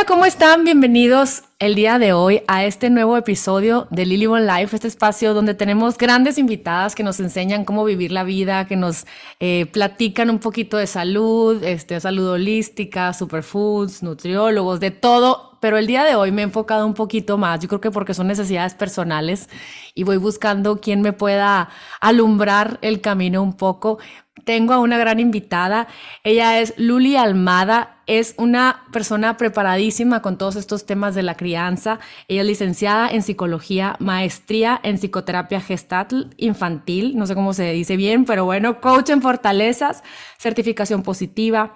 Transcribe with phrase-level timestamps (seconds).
[0.00, 0.64] Hola, ¿cómo están?
[0.64, 5.34] Bienvenidos el día de hoy a este nuevo episodio de Lily One Life, este espacio
[5.34, 9.04] donde tenemos grandes invitadas que nos enseñan cómo vivir la vida, que nos
[9.40, 15.58] eh, platican un poquito de salud, este, salud holística, superfoods, nutriólogos, de todo.
[15.60, 18.14] Pero el día de hoy me he enfocado un poquito más, yo creo que porque
[18.14, 19.50] son necesidades personales
[19.94, 21.68] y voy buscando quién me pueda
[22.00, 23.98] alumbrar el camino un poco
[24.44, 25.88] tengo a una gran invitada.
[26.24, 27.96] Ella es Luli Almada.
[28.06, 32.00] Es una persona preparadísima con todos estos temas de la crianza.
[32.26, 37.96] Ella es licenciada en psicología, maestría en psicoterapia gestal infantil, no sé cómo se dice
[37.96, 40.02] bien, pero bueno, coach en fortalezas,
[40.38, 41.74] certificación positiva,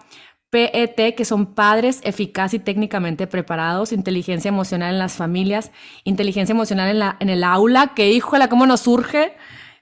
[0.51, 5.73] PET, que son padres eficaz y técnicamente preparados, inteligencia emocional en las familias,
[6.05, 9.35] inteligencia emocional en, la, en el aula, que híjole, cómo nos surge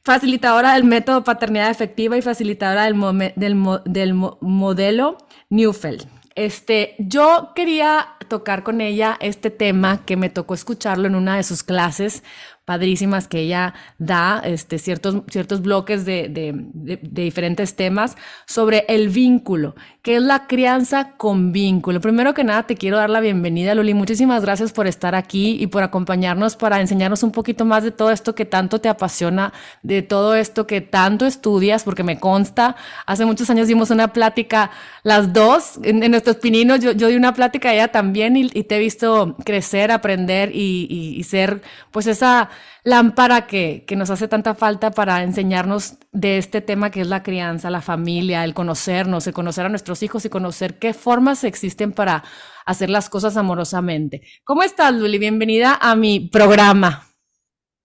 [0.05, 6.09] facilitadora del método paternidad efectiva y facilitadora del, del, modelo Neufeld.
[6.35, 11.43] Este, yo quería tocar con ella este tema que me tocó escucharlo en una de
[11.43, 12.23] sus clases
[12.65, 19.09] padrísimas que ella da, este, ciertos, ciertos bloques de, de, de, diferentes temas sobre el
[19.09, 22.01] vínculo, que es la crianza con vínculo.
[22.01, 23.95] Primero que nada, te quiero dar la bienvenida, Luli.
[23.95, 28.13] Muchísimas gracias por estar aquí y por acompañarnos para enseñarnos un poquito más de todo
[28.13, 29.53] esto que tanto te apasiona,
[29.83, 34.71] de todo esto que tanto estudias, porque me consta, hace muchos años dimos una plática
[35.03, 38.79] las dos en, nuestros pininos, yo, yo, di una plática ella también y, te he
[38.79, 42.51] visto crecer, aprender y, y, y ser pues esa
[42.85, 47.23] lámpara que, que nos hace tanta falta para enseñarnos de este tema que es la
[47.23, 51.93] crianza, la familia, el conocernos, el conocer a nuestros hijos y conocer qué formas existen
[51.93, 52.25] para
[52.67, 54.23] hacer las cosas amorosamente.
[54.45, 55.19] ¿Cómo estás, Luli?
[55.19, 57.07] Bienvenida a mi programa.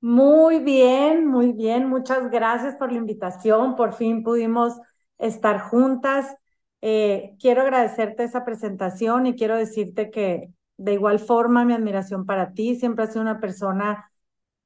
[0.01, 1.87] Muy bien, muy bien.
[1.89, 3.75] Muchas gracias por la invitación.
[3.75, 4.73] Por fin pudimos
[5.17, 6.35] estar juntas.
[6.81, 12.53] Eh, quiero agradecerte esa presentación y quiero decirte que de igual forma mi admiración para
[12.53, 12.75] ti.
[12.75, 14.11] Siempre has sido una persona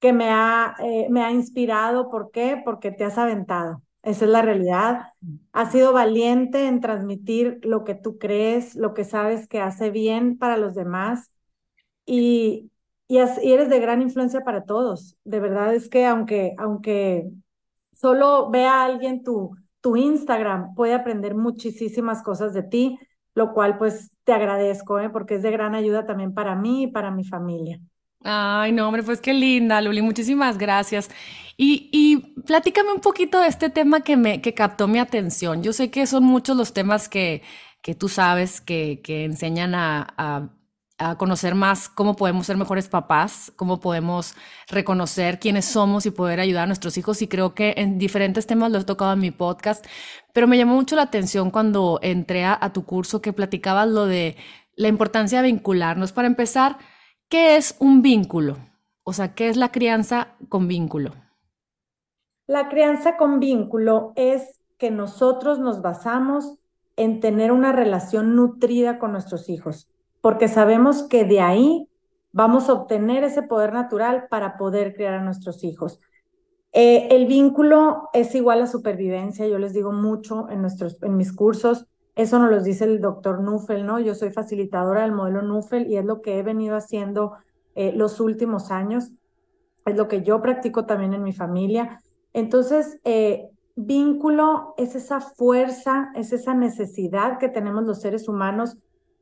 [0.02, 2.10] que me ha, eh, me ha inspirado.
[2.10, 2.62] ¿Por qué?
[2.66, 3.84] Porque te has aventado.
[4.04, 5.14] Esa es la realidad.
[5.54, 10.38] Has sido valiente en transmitir lo que tú crees, lo que sabes que hace bien
[10.40, 11.32] para los demás
[12.06, 12.72] y,
[13.08, 15.18] y, eres de gran influencia para todos.
[15.24, 17.30] De verdad es que aunque, aunque
[17.94, 23.00] solo vea alguien tu, tu Instagram, puede aprender muchísimas cosas de ti,
[23.36, 25.10] lo cual pues te agradezco, ¿eh?
[25.12, 27.80] porque es de gran ayuda también para mí y para mi familia.
[28.24, 31.10] Ay, no, hombre, pues qué linda, Luli, muchísimas gracias.
[31.58, 35.64] Y, y platícame un poquito de este tema que me que captó mi atención.
[35.64, 37.42] Yo sé que son muchos los temas que,
[37.82, 40.50] que tú sabes que, que enseñan a, a,
[41.00, 44.36] a, conocer más cómo podemos ser mejores papás, cómo podemos
[44.68, 47.22] reconocer quiénes somos y poder ayudar a nuestros hijos.
[47.24, 49.86] Y creo que en diferentes temas lo he tocado en mi podcast,
[50.34, 54.06] pero me llamó mucho la atención cuando entré a, a tu curso que platicabas lo
[54.06, 54.38] de
[54.76, 56.12] la importancia de vincularnos.
[56.12, 56.78] Para empezar,
[57.32, 58.58] ¿Qué es un vínculo?
[59.04, 61.12] O sea, ¿qué es la crianza con vínculo?
[62.46, 66.58] La crianza con vínculo es que nosotros nos basamos
[66.98, 71.88] en tener una relación nutrida con nuestros hijos, porque sabemos que de ahí
[72.34, 76.02] vamos a obtener ese poder natural para poder criar a nuestros hijos.
[76.74, 81.32] Eh, el vínculo es igual a supervivencia, yo les digo mucho en, nuestros, en mis
[81.32, 81.88] cursos,
[82.22, 84.00] eso nos lo dice el doctor Nuffel, ¿no?
[84.00, 87.34] Yo soy facilitadora del modelo Nuffel y es lo que he venido haciendo
[87.76, 89.12] eh, los últimos años.
[89.86, 92.00] Es lo que yo practico también en mi familia.
[92.34, 98.78] Entonces, eh, vínculo es esa fuerza, es esa necesidad que tenemos los seres humanos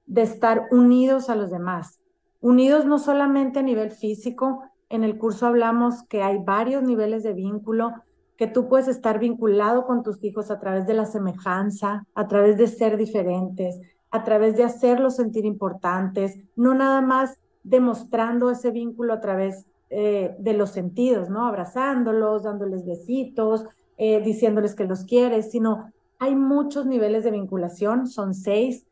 [0.06, 2.00] de estar unidos a los demás.
[2.42, 7.34] Unidos no solamente a nivel físico, en el curso hablamos que hay varios niveles de
[7.34, 7.94] vínculo,
[8.40, 12.56] que tú puedes estar vinculado con tus hijos a través de la semejanza, a través
[12.56, 19.12] de ser diferentes, a través de hacerlos sentir importantes, no nada más demostrando ese vínculo
[19.12, 21.48] a través eh, de los sentidos, ¿no?
[21.48, 23.66] Abrazándolos, dándoles besitos,
[23.98, 28.86] eh, diciéndoles que los quieres, sino hay muchos niveles de vinculación, son seis,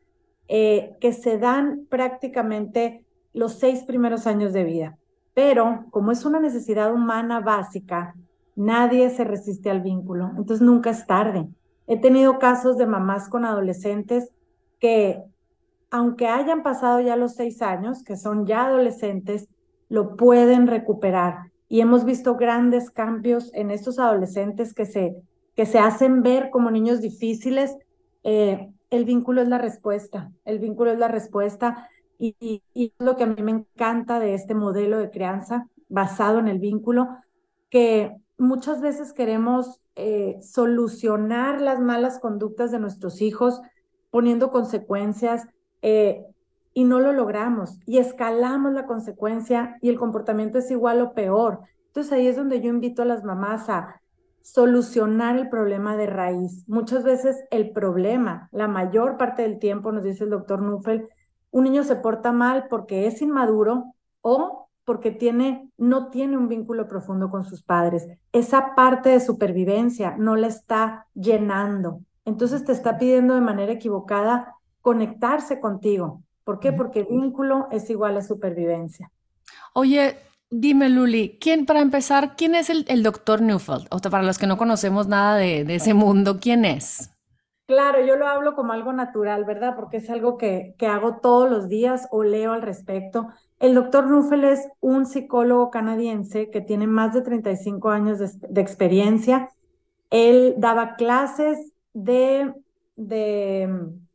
[0.48, 3.02] eh, que se dan prácticamente
[3.32, 4.98] los seis primeros años de vida.
[5.32, 8.14] Pero como es una necesidad humana básica,
[8.58, 11.46] Nadie se resiste al vínculo, entonces nunca es tarde.
[11.86, 14.32] He tenido casos de mamás con adolescentes
[14.80, 15.22] que,
[15.92, 19.46] aunque hayan pasado ya los seis años, que son ya adolescentes,
[19.88, 21.52] lo pueden recuperar.
[21.68, 25.14] Y hemos visto grandes cambios en estos adolescentes que se,
[25.54, 27.76] que se hacen ver como niños difíciles.
[28.24, 31.88] Eh, el vínculo es la respuesta, el vínculo es la respuesta.
[32.18, 36.40] Y, y, y lo que a mí me encanta de este modelo de crianza basado
[36.40, 37.06] en el vínculo,
[37.70, 43.60] que muchas veces queremos eh, solucionar las malas conductas de nuestros hijos
[44.10, 45.46] poniendo consecuencias
[45.82, 46.24] eh,
[46.72, 51.60] y no lo logramos y escalamos la consecuencia y el comportamiento es igual o peor.
[51.88, 54.00] Entonces ahí es donde yo invito a las mamás a
[54.40, 56.64] solucionar el problema de raíz.
[56.68, 61.08] Muchas veces el problema, la mayor parte del tiempo, nos dice el doctor Nuffel,
[61.50, 64.57] un niño se porta mal porque es inmaduro o
[64.88, 68.08] porque tiene, no tiene un vínculo profundo con sus padres.
[68.32, 72.00] Esa parte de supervivencia no la está llenando.
[72.24, 76.22] Entonces te está pidiendo de manera equivocada conectarse contigo.
[76.42, 76.72] ¿Por qué?
[76.72, 79.10] Porque vínculo es igual a supervivencia.
[79.74, 80.16] Oye,
[80.48, 83.88] dime Luli, ¿quién, para empezar, quién es el, el doctor Neufeld?
[83.90, 87.10] O sea, para los que no conocemos nada de, de ese mundo, ¿quién es?
[87.66, 89.76] Claro, yo lo hablo como algo natural, ¿verdad?
[89.76, 93.28] Porque es algo que, que hago todos los días o leo al respecto.
[93.58, 98.60] El doctor Nuffel es un psicólogo canadiense que tiene más de 35 años de, de
[98.60, 99.48] experiencia.
[100.10, 102.54] Él daba clases de,
[102.96, 104.06] de mm,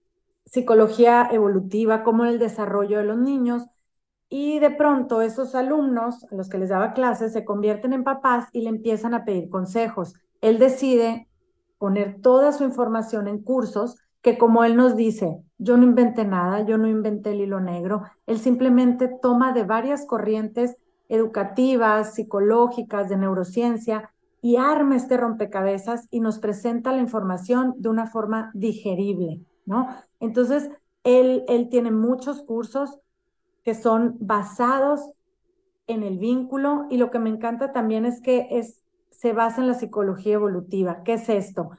[0.46, 3.64] psicología evolutiva, como el desarrollo de los niños,
[4.30, 8.48] y de pronto esos alumnos a los que les daba clases se convierten en papás
[8.52, 10.14] y le empiezan a pedir consejos.
[10.42, 11.28] Él decide
[11.78, 16.66] poner toda su información en cursos que como él nos dice, yo no inventé nada,
[16.66, 20.78] yo no inventé el hilo negro, él simplemente toma de varias corrientes
[21.10, 24.12] educativas, psicológicas, de neurociencia
[24.42, 29.88] y arma este rompecabezas y nos presenta la información de una forma digerible, ¿no?
[30.22, 30.70] Entonces,
[31.04, 32.98] él, él tiene muchos cursos
[33.64, 35.12] que son basados
[35.88, 38.82] en el vínculo y lo que me encanta también es que es
[39.12, 41.04] se basa en la psicología evolutiva.
[41.04, 41.70] ¿Qué es esto?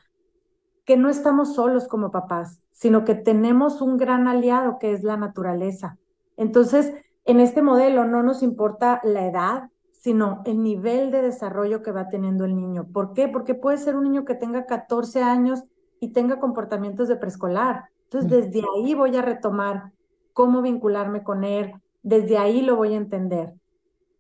[0.85, 5.17] Que no estamos solos como papás, sino que tenemos un gran aliado que es la
[5.17, 5.99] naturaleza.
[6.37, 6.93] Entonces,
[7.25, 12.09] en este modelo no nos importa la edad, sino el nivel de desarrollo que va
[12.09, 12.87] teniendo el niño.
[12.93, 13.29] ¿Por qué?
[13.29, 15.65] Porque puede ser un niño que tenga 14 años
[16.01, 17.87] y tenga comportamientos de preescolar.
[18.05, 19.93] Entonces, desde ahí voy a retomar
[20.35, 21.73] cómo vincularme con él,
[22.03, 23.55] desde ahí lo voy a entender.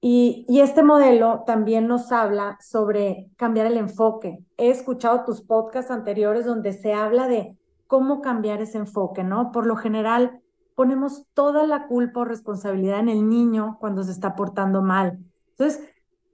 [0.06, 4.44] Y, este modelo también nos habla sobre cambiar el enfoque.
[4.58, 7.56] He escuchado tus podcasts anteriores donde se habla de
[7.86, 9.50] cómo cambiar ese enfoque, ¿no?
[9.50, 10.42] Por lo general,
[10.74, 15.20] ponemos toda la culpa o responsabilidad en el niño cuando se está portando mal.
[15.52, 15.88] Entonces,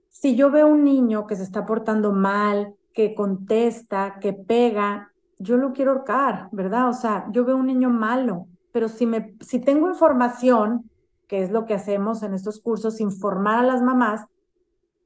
[0.09, 5.55] si yo veo un niño que se está portando mal, que contesta, que pega, yo
[5.55, 6.89] lo quiero ahorcar, ¿verdad?
[6.89, 10.90] O sea, yo veo un niño malo, pero si, me, si tengo información
[11.31, 14.25] que es lo que hacemos en estos cursos, informar a las mamás,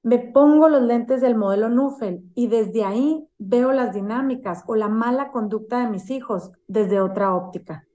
[0.01, 4.87] me pongo los lentes del modelo Nuffel y desde ahí veo las dinámicas o la
[4.89, 7.85] mala conducta de mis hijos desde otra óptica.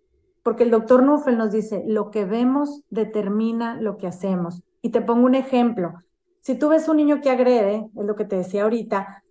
[0.44, 4.62] Porque el doctor Nuffel nos dice, lo que vemos determina lo que hacemos.
[4.80, 5.94] Y te pongo un ejemplo.
[6.40, 9.24] Si tú ves un niño que agrede, es lo que te decía ahorita,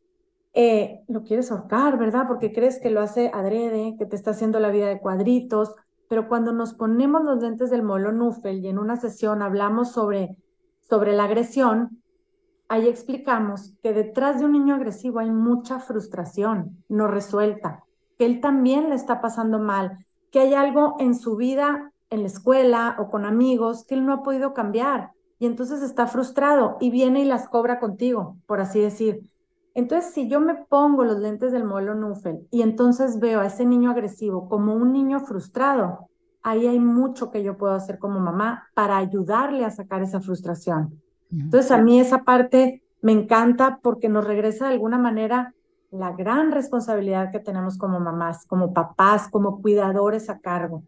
[0.53, 2.27] eh, lo quieres ahorcar, ¿verdad?
[2.27, 5.73] Porque crees que lo hace adrede, que te está haciendo la vida de cuadritos,
[6.09, 10.35] pero cuando nos ponemos los lentes del molo Nuffel y en una sesión hablamos sobre,
[10.81, 12.01] sobre la agresión,
[12.67, 17.83] ahí explicamos que detrás de un niño agresivo hay mucha frustración no resuelta,
[18.17, 22.27] que él también le está pasando mal, que hay algo en su vida, en la
[22.27, 26.89] escuela o con amigos que él no ha podido cambiar y entonces está frustrado y
[26.89, 29.21] viene y las cobra contigo, por así decir.
[29.75, 33.65] Entonces, si yo me pongo los lentes del modelo Nuffel y entonces veo a ese
[33.65, 36.09] niño agresivo como un niño frustrado,
[36.41, 41.01] ahí hay mucho que yo puedo hacer como mamá para ayudarle a sacar esa frustración.
[41.31, 45.53] Entonces, a mí esa parte me encanta porque nos regresa de alguna manera
[45.91, 50.83] la gran responsabilidad que tenemos como mamás, como papás, como cuidadores a cargo.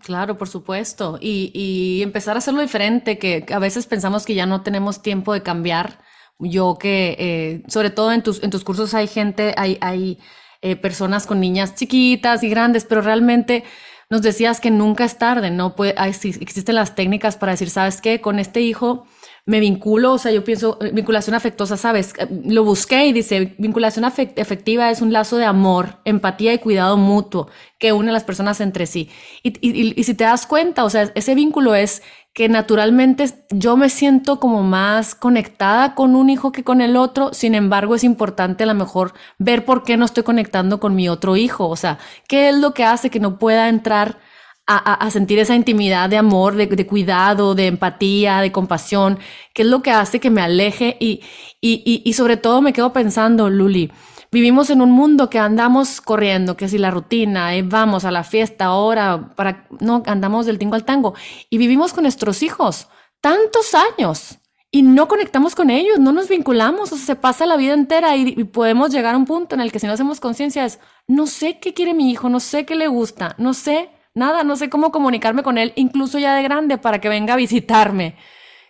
[0.00, 1.18] Claro, por supuesto.
[1.20, 5.32] Y, y, empezar a hacerlo diferente, que a veces pensamos que ya no tenemos tiempo
[5.32, 6.00] de cambiar
[6.38, 10.18] yo que, eh, sobre todo en tus, en tus cursos hay gente, hay, hay
[10.60, 13.64] eh, personas con niñas chiquitas y grandes, pero realmente
[14.10, 15.74] nos decías que nunca es tarde, ¿no?
[15.74, 18.20] Puede, existen las técnicas para decir, ¿sabes qué?
[18.20, 19.06] Con este hijo
[19.44, 22.14] me vinculo, o sea, yo pienso, eh, vinculación afectuosa, ¿sabes?
[22.44, 27.48] Lo busqué y dice, vinculación afectiva es un lazo de amor, empatía y cuidado mutuo
[27.78, 29.10] que une a las personas entre sí.
[29.42, 33.76] Y, y, y si te das cuenta, o sea, ese vínculo es que naturalmente yo
[33.76, 38.04] me siento como más conectada con un hijo que con el otro, sin embargo es
[38.04, 41.76] importante a lo mejor ver por qué no estoy conectando con mi otro hijo, o
[41.76, 44.18] sea, qué es lo que hace que no pueda entrar
[44.66, 49.18] a, sentir esa intimidad de amor, de, cuidado, de empatía, de compasión,
[49.54, 51.20] qué es lo que hace que me aleje y,
[51.60, 53.90] y, y sobre todo me quedo pensando, Luli,
[54.32, 58.24] Vivimos en un mundo que andamos corriendo, que si la rutina, eh, vamos a la
[58.24, 61.14] fiesta ahora, para, no, andamos del tingo al tango.
[61.50, 62.88] Y vivimos con nuestros hijos
[63.20, 64.38] tantos años
[64.70, 68.34] y no conectamos con ellos, no nos vinculamos, o se pasa la vida entera y,
[68.34, 71.26] y podemos llegar a un punto en el que si no hacemos conciencia es, no
[71.26, 74.70] sé qué quiere mi hijo, no sé qué le gusta, no sé nada, no sé
[74.70, 78.16] cómo comunicarme con él, incluso ya de grande, para que venga a visitarme.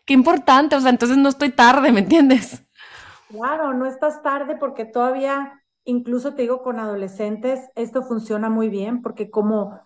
[0.05, 2.67] Qué importante, o sea, entonces no estoy tarde, ¿me entiendes?
[3.29, 9.01] Claro, no estás tarde porque todavía, incluso te digo, con adolescentes, esto funciona muy bien
[9.01, 9.81] porque como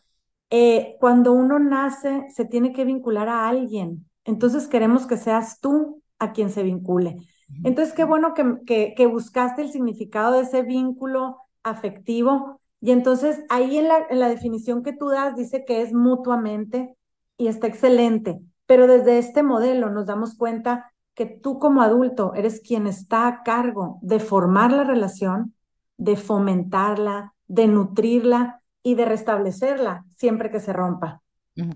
[0.50, 4.08] eh, cuando uno nace, se tiene que vincular a alguien.
[4.24, 7.16] Entonces queremos que seas tú a quien se vincule.
[7.62, 12.60] Entonces, qué bueno que, que, buscaste el significado de ese vínculo afectivo.
[12.80, 16.96] Y entonces ahí en la, en la definición que tú das dice que es mutuamente
[17.36, 18.40] y está excelente.
[18.66, 23.42] Pero desde este modelo nos damos cuenta que tú como adulto eres quien está a
[23.42, 25.54] cargo de formar la relación,
[25.96, 31.22] de fomentarla, de nutrirla y de restablecerla siempre que se rompa.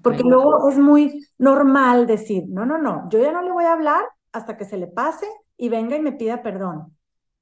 [0.03, 3.73] Porque luego es muy normal decir, no, no, no, yo ya no le voy a
[3.73, 5.27] hablar hasta que se le pase
[5.57, 6.95] y venga y me pida perdón.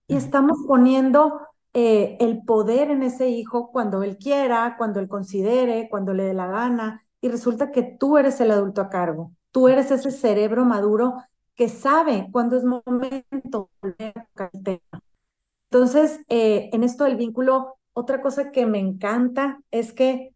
[0.07, 1.41] Y estamos poniendo
[1.75, 6.35] eh, el poder en ese hijo cuando él quiera, cuando él considere, cuando le dé
[6.35, 7.05] la gana.
[7.21, 9.33] Y resulta que tú eres el adulto a cargo.
[9.51, 11.15] Tú eres ese cerebro maduro
[11.55, 14.15] que sabe cuándo es momento de
[14.63, 15.03] tema.
[15.71, 20.35] Entonces, eh, en esto del vínculo, otra cosa que me encanta es que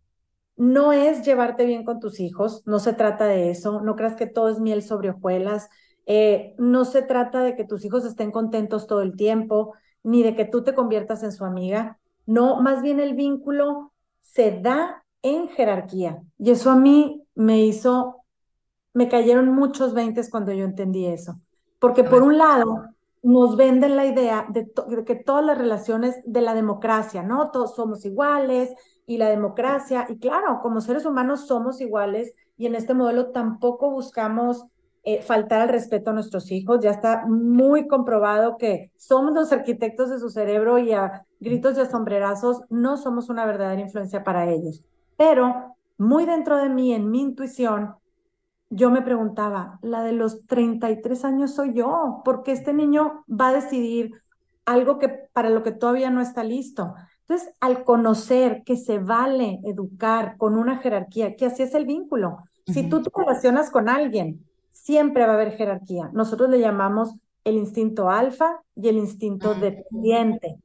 [0.57, 4.27] no es llevarte bien con tus hijos, no se trata de eso, no creas que
[4.27, 5.71] todo es miel sobre hojuelas,
[6.07, 10.35] eh, no se trata de que tus hijos estén contentos todo el tiempo, ni de
[10.35, 15.49] que tú te conviertas en su amiga, no, más bien el vínculo se da en
[15.49, 18.23] jerarquía y eso a mí me hizo
[18.95, 21.41] me cayeron muchos veintes cuando yo entendí eso.
[21.79, 22.93] Porque por un lado,
[23.23, 24.71] nos venden la idea de,
[25.05, 27.51] que todas las relaciones de la democracia, ¿no?
[27.51, 28.75] Todos somos iguales
[29.07, 33.91] y la democracia, y claro, como seres humanos somos iguales y en este modelo tampoco
[33.91, 34.65] buscamos
[35.05, 36.79] eh, faltar al respeto a nuestros hijos.
[36.81, 41.81] Ya está muy comprobado que somos los arquitectos de su cerebro y a gritos y
[41.81, 44.83] a sombrerazos no somos una verdadera influencia para ellos.
[45.17, 47.95] Pero muy dentro de mí, en mi intuición,
[48.71, 53.55] yo me preguntaba, la de los 33 años soy yo, porque este niño va a
[53.55, 54.23] decidir
[54.65, 56.95] algo que para lo que todavía no está listo.
[57.21, 62.39] Entonces, al conocer que se vale educar con una jerarquía, que así es el vínculo.
[62.67, 66.11] Si tú te relacionas con alguien, siempre va a haber jerarquía.
[66.13, 67.15] Nosotros le llamamos
[67.45, 70.59] el instinto alfa y el instinto dependiente.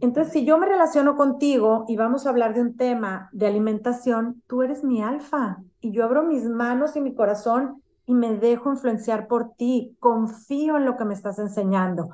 [0.00, 4.42] Entonces, si yo me relaciono contigo y vamos a hablar de un tema de alimentación,
[4.46, 8.70] tú eres mi alfa y yo abro mis manos y mi corazón y me dejo
[8.70, 12.10] influenciar por ti, confío en lo que me estás enseñando.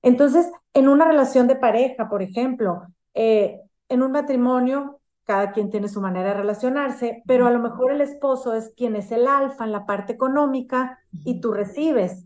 [0.00, 5.88] Entonces, en una relación de pareja, por ejemplo, eh, en un matrimonio, cada quien tiene
[5.88, 9.64] su manera de relacionarse, pero a lo mejor el esposo es quien es el alfa
[9.64, 12.24] en la parte económica y tú recibes,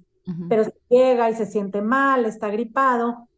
[0.49, 3.29] pero si llega y se siente mal, está gripado,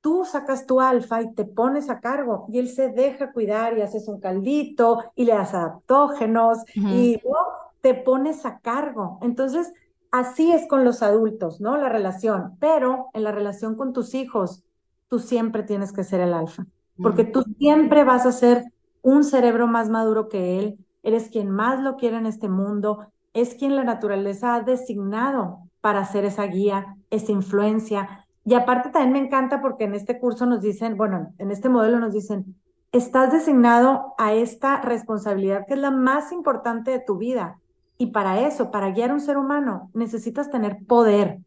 [0.00, 3.82] tú sacas tu alfa y te pones a cargo y él se deja cuidar y
[3.82, 7.20] haces un caldito y le das adaptógenos y
[7.80, 9.18] te pones a cargo.
[9.22, 9.72] Entonces,
[10.10, 11.76] así es con los adultos, ¿no?
[11.76, 14.62] La relación, pero en la relación con tus hijos,
[15.08, 16.66] tú siempre tienes que ser el alfa,
[17.02, 18.64] porque tú siempre vas a ser
[19.02, 23.54] un cerebro más maduro que él, eres quien más lo quiere en este mundo, es
[23.54, 29.18] quien la naturaleza ha designado para ser esa guía, esa influencia, y aparte también me
[29.18, 32.56] encanta porque en este curso nos dicen, bueno, en este modelo nos dicen,
[32.92, 37.58] estás designado a esta responsabilidad que es la más importante de tu vida.
[37.98, 41.38] Y para eso, para guiar a un ser humano, necesitas tener poder.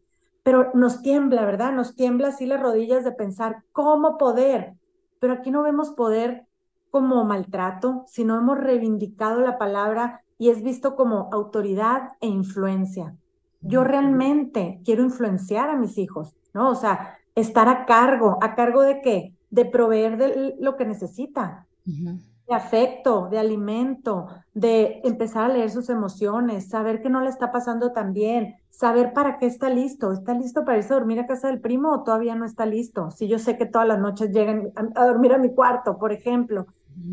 [0.44, 1.72] Pero nos tiembla, ¿verdad?
[1.72, 4.74] Nos tiembla así las rodillas de pensar, ¿cómo poder?
[5.18, 6.46] Pero aquí no vemos poder
[6.94, 13.16] como maltrato, sino hemos reivindicado la palabra y es visto como autoridad e influencia.
[13.62, 16.70] Yo realmente quiero influenciar a mis hijos ¿no?
[16.70, 19.34] O sea, estar a cargo, ¿a cargo de qué?
[19.50, 25.90] De proveer de lo que necesita, de afecto, de alimento, de empezar a leer sus
[25.90, 30.34] emociones, saber que no le está pasando tan bien, saber para qué está listo, ¿está
[30.34, 33.10] listo para irse a dormir a casa del primo o todavía no está listo?
[33.10, 36.66] Si yo sé que todas las noches llegan a, dormir a mi cuarto, por ejemplo.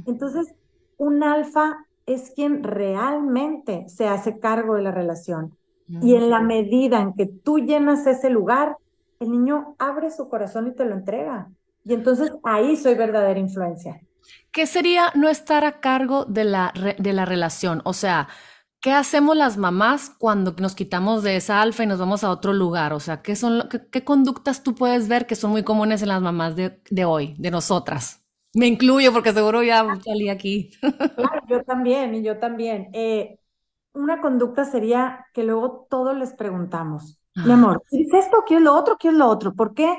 [0.05, 0.53] Entonces,
[0.97, 5.57] un alfa es quien realmente se hace cargo de la relación.
[6.01, 8.77] Y en la medida en que tú llenas ese lugar,
[9.19, 11.49] el niño abre su corazón y te lo entrega.
[11.83, 13.99] Y entonces ahí soy verdadera influencia.
[14.51, 17.81] ¿Qué sería no estar a cargo de la, de la relación?
[17.83, 18.29] O sea,
[18.79, 22.53] ¿qué hacemos las mamás cuando nos quitamos de esa alfa y nos vamos a otro
[22.53, 22.93] lugar?
[22.93, 26.21] O sea, ¿qué, son, qué, conductas tú puedes ver que son muy comunes en las
[26.21, 28.20] mamás de, de hoy, de nosotras?
[28.53, 30.71] Me incluyo porque seguro ya salí aquí.
[31.15, 32.89] Claro, yo también, y yo también.
[32.93, 33.37] Eh,
[33.93, 38.43] una conducta sería que luego todos les preguntamos, mi amor, ¿qué es esto?
[38.45, 38.97] ¿Qué es lo otro?
[38.97, 39.53] ¿Qué es lo otro?
[39.53, 39.97] ¿Por qué?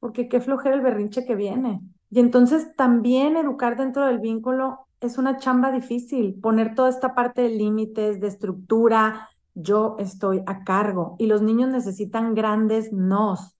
[0.00, 1.80] Porque qué flojera el berrinche que viene.
[2.10, 7.42] Y entonces también educar dentro del vínculo es una chamba difícil, poner toda esta parte
[7.42, 13.56] de límites, de estructura, yo estoy a cargo y los niños necesitan grandes nos.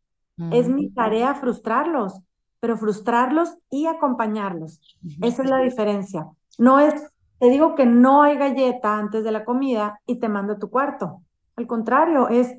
[0.50, 2.20] Es mi tarea frustrarlos,
[2.62, 4.81] pero frustrarlos y acompañarlos.
[5.21, 6.28] Esa es la diferencia.
[6.59, 6.95] No es,
[7.40, 10.71] te digo que no hay galleta antes de la comida y te mando a tu
[10.71, 11.23] cuarto.
[11.57, 12.57] Al contrario, es,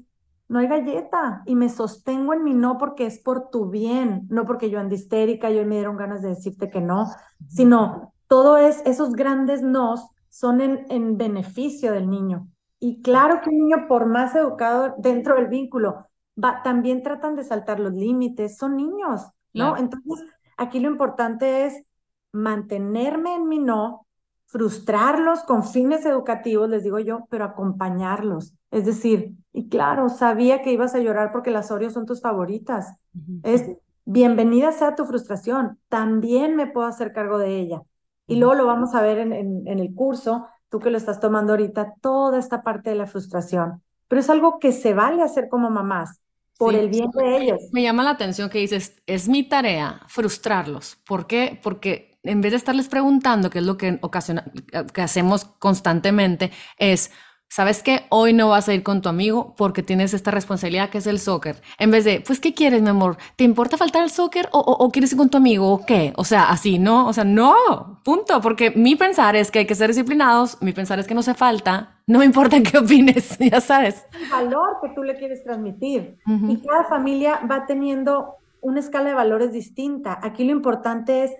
[0.50, 4.46] no hay galleta y me sostengo en mi no porque es por tu bien, no
[4.46, 7.10] porque yo ande histérica, yo me dieron ganas de decirte que no,
[7.48, 12.50] sino todo es, esos grandes nos son en, en beneficio del niño.
[12.78, 17.46] Y claro que un niño, por más educado dentro del vínculo, va, también tratan de
[17.46, 19.78] saltar los límites, son niños, ¿no?
[19.78, 20.26] Entonces,
[20.58, 21.84] aquí lo importante es
[22.32, 24.08] mantenerme en mi no,
[24.46, 28.54] frustrarlos con fines educativos, les digo yo, pero acompañarlos.
[28.72, 32.98] Es decir, y claro, sabía que ibas a llorar porque las Oreos son tus favoritas.
[33.44, 33.66] Es
[34.06, 37.82] bienvenida sea tu frustración, también me puedo hacer cargo de ella.
[38.28, 41.54] Y luego lo vamos a ver en, en el curso, tú que lo estás tomando
[41.54, 43.82] ahorita, toda esta parte de la frustración.
[44.08, 46.22] Pero es algo que se vale hacer como mamás,
[46.58, 47.60] por el bien de ellos.
[47.72, 50.98] Me llama la atención que dices, es mi tarea frustrarlos.
[51.06, 51.60] ¿Por qué?
[51.62, 54.46] Porque en vez de estarles preguntando, qué es lo que, ocasiona,
[54.94, 57.12] que hacemos constantemente, es
[57.54, 58.08] ¿sabes qué?
[58.10, 61.20] Hoy no vas a ir con tu amigo porque tienes esta responsabilidad que es el
[61.20, 61.62] soccer.
[61.78, 63.18] En vez de, pues, ¿qué quieres, mi amor?
[63.36, 66.14] ¿Te importa faltar al soccer o, quieres ir con tu amigo o qué?
[66.16, 67.08] O sea, así, ¿no?
[67.08, 68.42] O sea, no, punto.
[68.42, 71.36] Porque mi pensar es que hay que ser disciplinados, mi pensar es que no se
[71.36, 74.06] falta, no importa qué opines, ya sabes.
[74.20, 76.18] El valor que tú le quieres transmitir.
[76.26, 80.20] Y cada familia va teniendo una escala de valores distinta.
[80.22, 81.32] Aquí lo importante es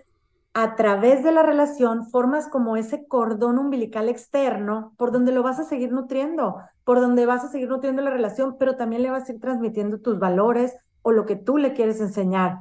[0.54, 5.60] a través de la relación formas como ese cordón umbilical externo por donde lo vas
[5.60, 9.28] a seguir nutriendo, por donde vas a seguir nutriendo la relación, pero también le vas
[9.28, 12.60] a ir transmitiendo tus valores o lo que tú le quieres enseñar.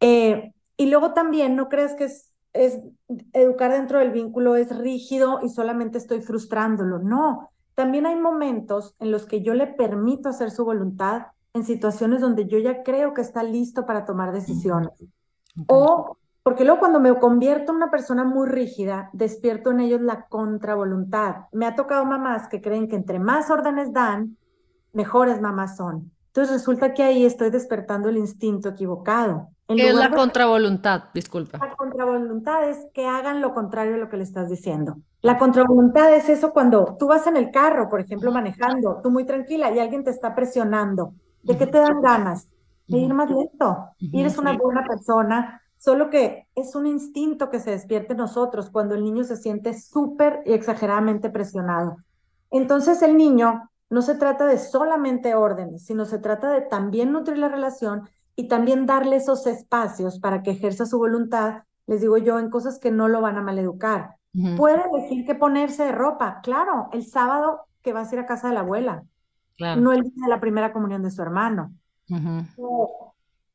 [0.00, 2.30] Eh, y luego también no creas que es,
[2.64, 2.80] es
[3.32, 6.98] educar dentro del vínculo es rígido y solamente estoy frustrándolo.
[6.98, 12.20] No, también hay momentos en los que yo le permito hacer su voluntad en situaciones
[12.20, 14.92] donde yo ya creo que está listo para tomar decisiones.
[15.68, 20.26] O porque luego cuando me convierto en una persona muy rígida, despierto en ellos la
[20.26, 21.46] contravoluntad.
[21.50, 24.36] Me ha tocado mamás que creen que entre más órdenes dan,
[24.92, 26.12] mejores mamás son.
[26.36, 29.48] Entonces resulta que ahí estoy despertando el instinto equivocado.
[29.68, 31.04] ¿Qué es la contravoluntad?
[31.14, 31.56] Disculpa.
[31.56, 34.98] La contravoluntad es que hagan lo contrario de lo que le estás diciendo.
[35.22, 39.24] La contravoluntad es eso cuando tú vas en el carro, por ejemplo, manejando, tú muy
[39.24, 41.14] tranquila y alguien te está presionando.
[41.42, 42.50] ¿De qué te dan ganas?
[42.86, 43.86] De ir más lento.
[43.98, 48.70] Y eres una buena persona, Solo que es un instinto que se despierte en nosotros
[48.70, 51.96] cuando el niño se siente súper y exageradamente presionado.
[52.50, 57.38] Entonces el niño no se trata de solamente órdenes, sino se trata de también nutrir
[57.38, 62.38] la relación y también darle esos espacios para que ejerza su voluntad, les digo yo,
[62.38, 64.16] en cosas que no lo van a maleducar.
[64.56, 68.48] Puede elegir que ponerse de ropa, claro, el sábado que vas a ir a casa
[68.48, 69.04] de la abuela,
[69.58, 71.72] no el día de la primera comunión de su hermano.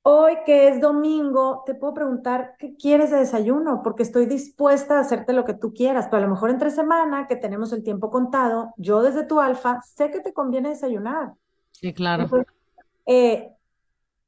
[0.03, 5.01] Hoy que es domingo, te puedo preguntar qué quieres de desayuno, porque estoy dispuesta a
[5.01, 8.09] hacerte lo que tú quieras, pero a lo mejor entre semana, que tenemos el tiempo
[8.09, 11.33] contado, yo desde tu alfa sé que te conviene desayunar.
[11.71, 12.27] Sí, claro.
[13.05, 13.51] Eh,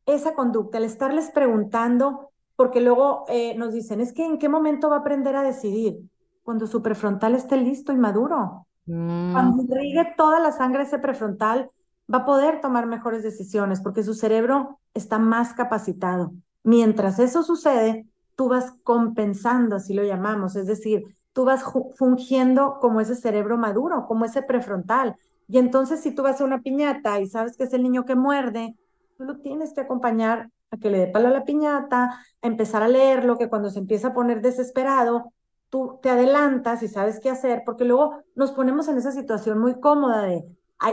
[0.06, 4.90] esa conducta, el estarles preguntando, porque luego eh, nos dicen, es que en qué momento
[4.90, 6.02] va a aprender a decidir,
[6.44, 8.68] cuando su prefrontal esté listo y maduro.
[8.86, 9.32] Mm.
[9.32, 11.72] Cuando irrigue toda la sangre ese prefrontal,
[12.12, 16.34] va a poder tomar mejores decisiones porque su cerebro está más capacitado.
[16.64, 21.64] Mientras eso sucede, tú vas compensando, así lo llamamos, es decir, tú vas
[21.96, 25.16] fungiendo como ese cerebro maduro, como ese prefrontal.
[25.48, 28.16] Y entonces si tú vas a una piñata y sabes que es el niño que
[28.16, 28.76] muerde,
[29.18, 32.82] tú lo tienes que acompañar a que le dé palo a la piñata, a empezar
[32.84, 35.34] a leerlo, que cuando se empieza a poner desesperado,
[35.70, 39.80] tú te adelantas y sabes qué hacer, porque luego nos ponemos en esa situación muy
[39.80, 40.46] cómoda de,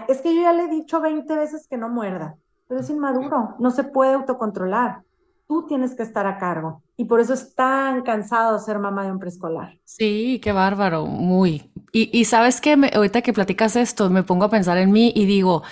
[0.09, 2.37] es que yo ya le he dicho 20 veces que no muerda,
[2.69, 5.03] pero es inmaduro, no se puede autocontrolar.
[5.49, 6.83] Tú tienes que estar a cargo.
[6.97, 9.79] Y por eso es tan cansado ser mamá de un preescolar.
[9.85, 11.73] Sí, qué bárbaro, muy.
[11.93, 15.27] Y, y sabes que ahorita que platicas esto, me pongo a pensar en mí y
[15.27, 15.63] digo,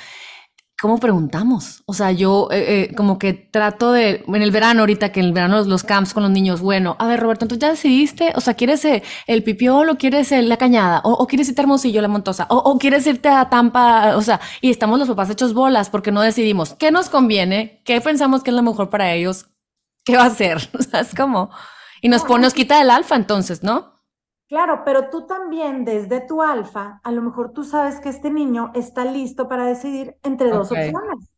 [0.81, 1.83] ¿Cómo preguntamos?
[1.87, 5.27] O sea, yo eh, eh, como que trato de, en el verano, ahorita que en
[5.27, 8.41] el verano los, camps con los niños, bueno, a ver, Roberto, entonces ya decidiste, o
[8.41, 11.01] sea, ¿quieres el, el pipiol o quieres la cañada?
[11.03, 12.47] O, quieres irte a Hermosillo, la Montosa?
[12.49, 14.17] O, o, quieres irte a Tampa?
[14.17, 18.01] O sea, y estamos los papás hechos bolas porque no decidimos qué nos conviene, qué
[18.01, 19.47] pensamos que es lo mejor para ellos,
[20.05, 20.71] qué va a ser.
[20.79, 21.51] O sea, es como,
[22.03, 23.98] y nos pone, nos quita el alfa entonces, ¿no?
[24.49, 28.73] Claro, pero tú también desde tu alfa, a lo mejor tú sabes que este niño
[28.75, 31.31] está listo para decidir entre dos opciones.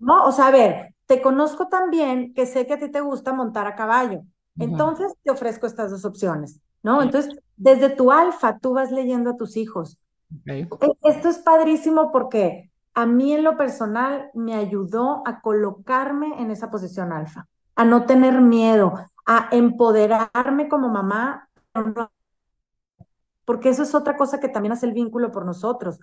[0.00, 0.24] ¿No?
[0.24, 3.66] O sea, a ver, te conozco también que sé que a ti te gusta montar
[3.66, 4.22] a caballo.
[4.56, 7.02] Entonces te ofrezco estas dos opciones, ¿no?
[7.02, 9.98] Entonces desde tu alfa tú vas leyendo a tus hijos.
[10.46, 10.68] E,
[11.02, 16.70] esto es padrísimo porque a mí en lo personal me ayudó a colocarme en esa
[16.70, 18.94] posición alfa, a no tener miedo,
[19.26, 21.48] a empoderarme como mamá,
[23.44, 26.00] porque eso es otra cosa que también hace el vínculo por nosotros.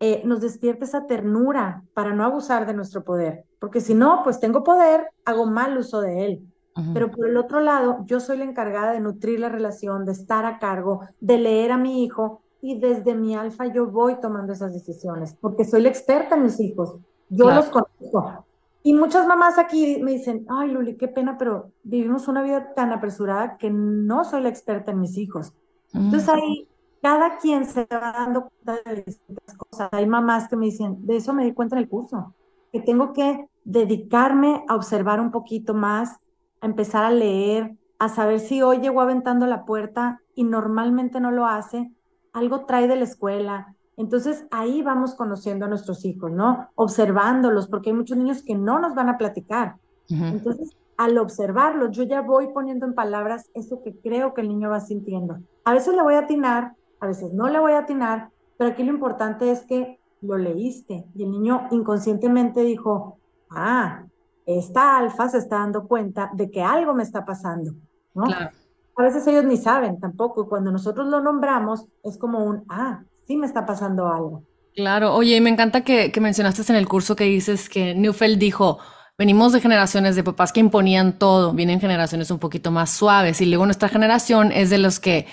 [0.00, 4.40] Eh, nos despierta esa ternura para no abusar de nuestro poder, porque si no, pues
[4.40, 6.48] tengo poder, hago mal uso de él.
[6.94, 10.46] Pero por el otro lado, yo soy la encargada de nutrir la relación, de estar
[10.46, 14.72] a cargo, de leer a mi hijo y desde mi alfa yo voy tomando esas
[14.72, 16.96] decisiones, porque soy la experta en mis hijos,
[17.28, 18.46] yo los conozco.
[18.84, 22.90] Y muchas mamás aquí me dicen, ay Luli, qué pena, pero vivimos una vida tan
[22.92, 25.52] apresurada que no soy la experta en mis hijos.
[25.92, 26.68] Entonces ahí
[27.02, 29.88] cada quien se va dando cuenta de distintas cosas.
[29.92, 32.32] Hay mamás que me dicen, de eso me di cuenta en el curso,
[32.72, 36.20] que tengo que dedicarme a observar un poquito más,
[36.60, 41.32] a empezar a leer, a saber si hoy llegó aventando la puerta y normalmente no
[41.32, 41.92] lo hace,
[42.32, 43.74] algo trae de la escuela.
[43.96, 46.68] Entonces ahí vamos conociendo a nuestros hijos, ¿no?
[46.76, 49.76] Observándolos, porque hay muchos niños que no nos van a platicar.
[50.08, 54.68] Entonces, al observarlos, yo ya voy poniendo en palabras eso que creo que el niño
[54.68, 55.38] va sintiendo.
[55.64, 58.82] A veces le voy a atinar, a veces no le voy a atinar, pero aquí
[58.82, 63.18] lo importante es que lo leíste y el niño inconscientemente dijo,
[63.50, 64.04] ah,
[64.46, 67.72] esta alfa se está dando cuenta de que algo me está pasando,
[68.14, 68.24] ¿no?
[68.24, 68.50] Claro
[68.96, 70.44] a veces ellos ni saben tampoco.
[70.44, 74.44] Y cuando nosotros lo nombramos, es como un, ah, sí me está pasando algo.
[74.74, 78.38] Claro, oye, y me encanta que, que mencionaste en el curso que dices que Neufeld
[78.38, 78.78] dijo,
[79.18, 83.46] venimos de generaciones de papás que imponían todo, vienen generaciones un poquito más suaves y
[83.46, 85.26] luego nuestra generación es de los que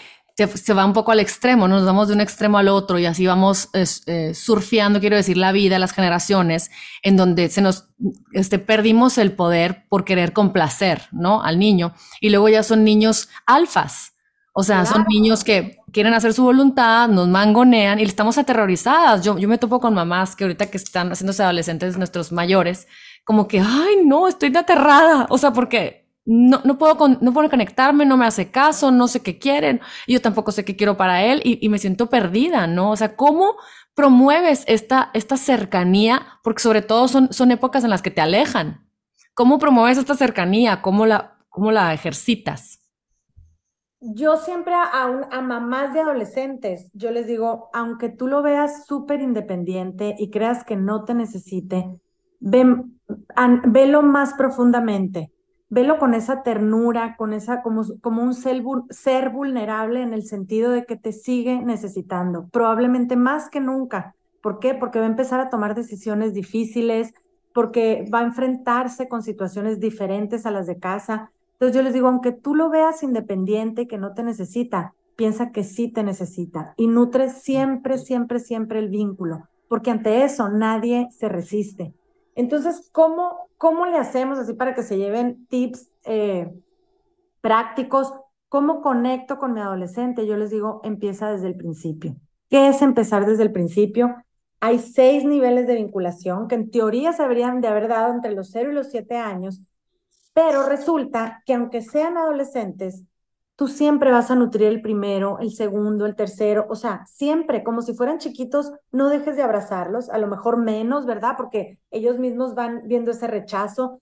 [0.47, 3.25] se, va un poco al extremo, nos vamos de un extremo al otro y así
[3.25, 6.71] vamos eh, surfeando, quiero decir, la vida, las generaciones,
[7.03, 7.89] en donde se nos
[8.33, 11.43] este, perdimos el poder por querer complacer, ¿no?
[11.43, 11.93] Al niño.
[12.21, 14.13] Y luego ya son niños alfas.
[14.53, 19.23] O sea, son niños que quieren hacer su voluntad, nos mangonean y estamos aterrorizadas.
[19.23, 22.87] Yo, yo me topo con mamás que ahorita que están haciéndose adolescentes, nuestros mayores,
[23.23, 25.27] como que, ay, no, estoy aterrada.
[25.29, 29.23] O sea, porque no, no, puedo no puedo conectarme, no me hace caso, no sé
[29.23, 32.91] qué quieren, yo tampoco sé qué quiero para él y, me siento perdida, ¿no?
[32.91, 33.55] O sea, ¿cómo
[33.95, 36.39] promueves esta, esta cercanía?
[36.43, 38.87] Porque sobre todo son, son épocas en las que te alejan.
[39.33, 40.83] ¿Cómo promueves esta cercanía?
[40.83, 42.85] ¿Cómo la, cómo la ejercitas?
[43.99, 44.87] Yo siempre a,
[45.31, 50.63] a mamás de adolescentes, yo les digo, aunque tú lo veas súper independiente y creas
[50.63, 51.99] que no te necesite,
[52.39, 53.01] ven,
[53.65, 55.33] velo más profundamente
[55.69, 60.71] velo con esa ternura, con esa, como, como un ser, ser vulnerable en el sentido
[60.71, 64.15] de que te sigue necesitando, probablemente más que nunca.
[64.41, 64.73] ¿Por qué?
[64.73, 67.13] Porque va a empezar a tomar decisiones difíciles,
[67.53, 71.31] porque va a enfrentarse con situaciones diferentes a las de casa.
[71.53, 75.65] Entonces yo les digo, aunque tú lo veas independiente, que no te necesita, piensa que
[75.65, 81.27] sí te necesita y nutre siempre, siempre, siempre el vínculo, porque ante eso nadie se
[81.27, 81.93] resiste.
[82.39, 86.49] Entonces, ¿cómo, cómo le hacemos así para que se lleven tips eh,
[87.41, 88.13] prácticos?
[88.47, 90.25] ¿Cómo conecto con mi adolescente?
[90.25, 92.15] Yo les digo, empieza desde el principio.
[92.49, 94.15] ¿Qué es empezar desde el principio?
[94.61, 98.51] Hay seis niveles de vinculación que en teoría se deberían de haber dado entre los
[98.51, 99.59] 0 y los 7 años,
[100.31, 103.03] pero resulta que aunque sean adolescentes,
[103.59, 107.81] tú siempre vas a nutrir el primero, el segundo, el tercero, o sea, siempre, como
[107.81, 111.33] si fueran chiquitos, no dejes de abrazarlos, a lo mejor menos, ¿verdad?
[111.35, 113.99] Porque ellos mismos van viendo ese rechazo.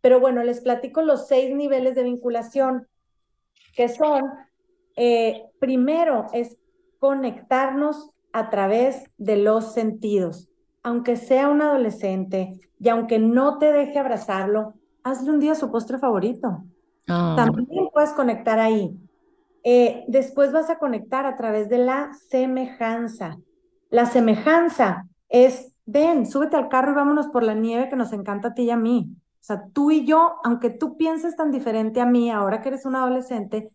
[0.00, 2.86] Pero bueno, les platico los seis niveles de vinculación,
[3.74, 4.22] que son,
[4.94, 6.56] eh, primero es
[7.00, 10.48] conectarnos a través de los sentidos.
[10.84, 15.98] Aunque sea un adolescente y aunque no te deje abrazarlo, hazle un día su postre
[15.98, 16.62] favorito.
[17.10, 17.34] Ah.
[17.36, 18.96] También puedes conectar ahí.
[19.62, 23.38] Eh, después vas a conectar a través de la semejanza.
[23.90, 28.48] La semejanza es, ven, súbete al carro y vámonos por la nieve que nos encanta
[28.48, 29.08] a ti y a mí.
[29.12, 32.86] O sea, tú y yo, aunque tú pienses tan diferente a mí ahora que eres
[32.86, 33.70] un adolescente,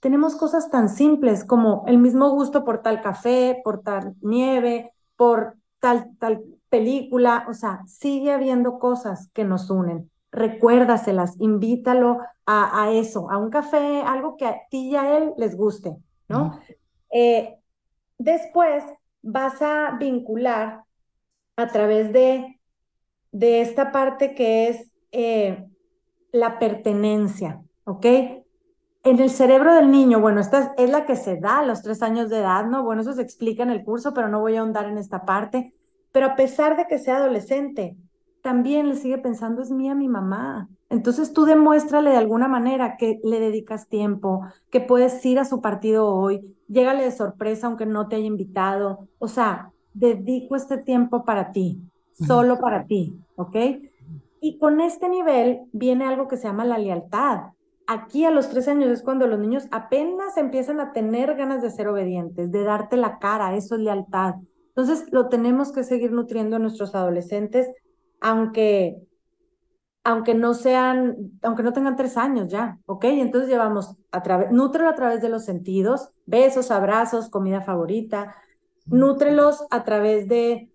[0.00, 5.56] tenemos cosas tan simples como el mismo gusto por tal café, por tal nieve, por
[5.80, 7.46] tal, tal película.
[7.48, 14.02] O sea, sigue habiendo cosas que nos unen recuérdaselas, invítalo a, eso, a un café,
[14.02, 15.96] algo que a ti y a él les guste,
[16.28, 16.60] ¿no?
[17.10, 17.56] Eh,
[18.18, 18.84] después
[19.22, 20.82] vas a vincular
[21.56, 22.60] a través de,
[23.32, 25.66] de esta parte que es eh,
[26.32, 28.06] la pertenencia, ¿ok?
[29.04, 32.02] En el cerebro del niño, bueno, esta es la que se da a los tres
[32.02, 32.82] años de edad, ¿no?
[32.82, 35.74] Bueno, eso se explica en el curso, pero no voy a ahondar en esta parte.
[36.10, 37.96] Pero a pesar de que sea adolescente,
[38.44, 40.68] también le sigue pensando, es mía mi mamá.
[40.90, 45.62] Entonces tú demuéstrale de alguna manera que le dedicas tiempo, que puedes ir a su
[45.62, 49.08] partido hoy, llégale de sorpresa aunque no te haya invitado.
[49.18, 51.80] O sea, dedico este tiempo para ti,
[52.12, 53.56] solo para ti, ¿ok?
[54.42, 57.44] Y con este nivel viene algo que se llama la lealtad.
[57.86, 61.70] Aquí a los tres años es cuando los niños apenas empiezan a tener ganas de
[61.70, 64.34] ser obedientes, de darte la cara, eso es lealtad.
[64.76, 67.70] Entonces lo tenemos que seguir nutriendo a nuestros adolescentes,
[68.24, 68.96] aunque,
[70.02, 73.04] aunque no sean, aunque no tengan tres años ya, ¿ok?
[73.06, 78.34] Entonces llevamos a través, nútrelo a través de los sentidos, besos, abrazos, comida favorita,
[78.86, 80.70] nútrelos a través de,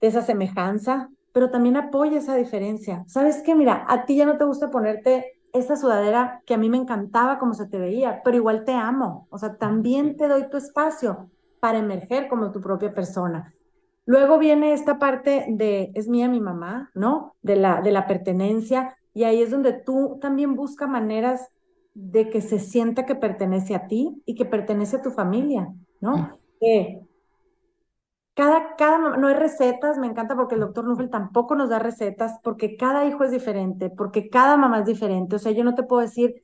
[0.00, 3.04] de esa semejanza, pero también apoya esa diferencia.
[3.08, 3.54] ¿Sabes qué?
[3.54, 7.38] Mira, a ti ya no te gusta ponerte esta sudadera que a mí me encantaba
[7.38, 9.28] como se te veía, pero igual te amo.
[9.30, 13.54] O sea, también te doy tu espacio para emerger como tu propia persona.
[14.08, 17.36] Luego viene esta parte de, es mía mi mamá, ¿no?
[17.42, 18.96] De la, de la pertenencia.
[19.12, 21.50] Y ahí es donde tú también buscas maneras
[21.92, 25.68] de que se sienta que pertenece a ti y que pertenece a tu familia,
[26.00, 26.38] ¿no?
[26.62, 27.02] Eh,
[28.32, 32.40] cada, cada, no hay recetas, me encanta porque el doctor Nuffel tampoco nos da recetas,
[32.42, 35.36] porque cada hijo es diferente, porque cada mamá es diferente.
[35.36, 36.42] O sea, yo no te puedo decir,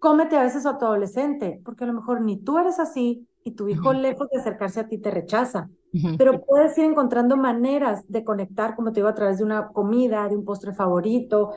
[0.00, 3.52] cómete a veces a tu adolescente, porque a lo mejor ni tú eres así y
[3.52, 5.70] tu hijo, lejos de acercarse a ti, te rechaza.
[6.18, 10.28] Pero puedes ir encontrando maneras de conectar, como te digo, a través de una comida,
[10.28, 11.52] de un postre favorito,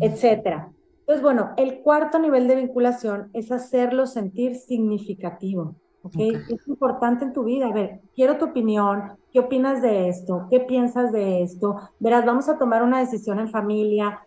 [0.00, 0.72] etcétera.
[1.00, 5.74] Entonces, bueno, el cuarto nivel de vinculación es hacerlo sentir significativo.
[6.02, 6.32] ¿okay?
[6.48, 7.66] Es importante en tu vida.
[7.66, 9.18] A ver, quiero tu opinión.
[9.32, 10.46] ¿Qué opinas de esto?
[10.48, 11.76] ¿Qué piensas de esto?
[11.98, 14.20] Verás, vamos a tomar una decisión en familia.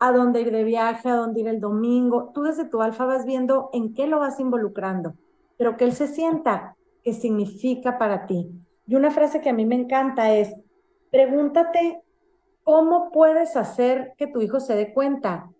[0.00, 1.08] ¿A dónde ir de viaje?
[1.08, 2.30] ¿A dónde ir el domingo?
[2.34, 5.14] Tú desde tu alfa vas viendo en qué lo vas involucrando,
[5.56, 8.50] pero que él se sienta qué significa para ti.
[8.86, 10.54] Y una frase que a mí me encanta es,
[11.10, 12.02] pregúntate
[12.62, 15.50] cómo puedes hacer que tu hijo se dé cuenta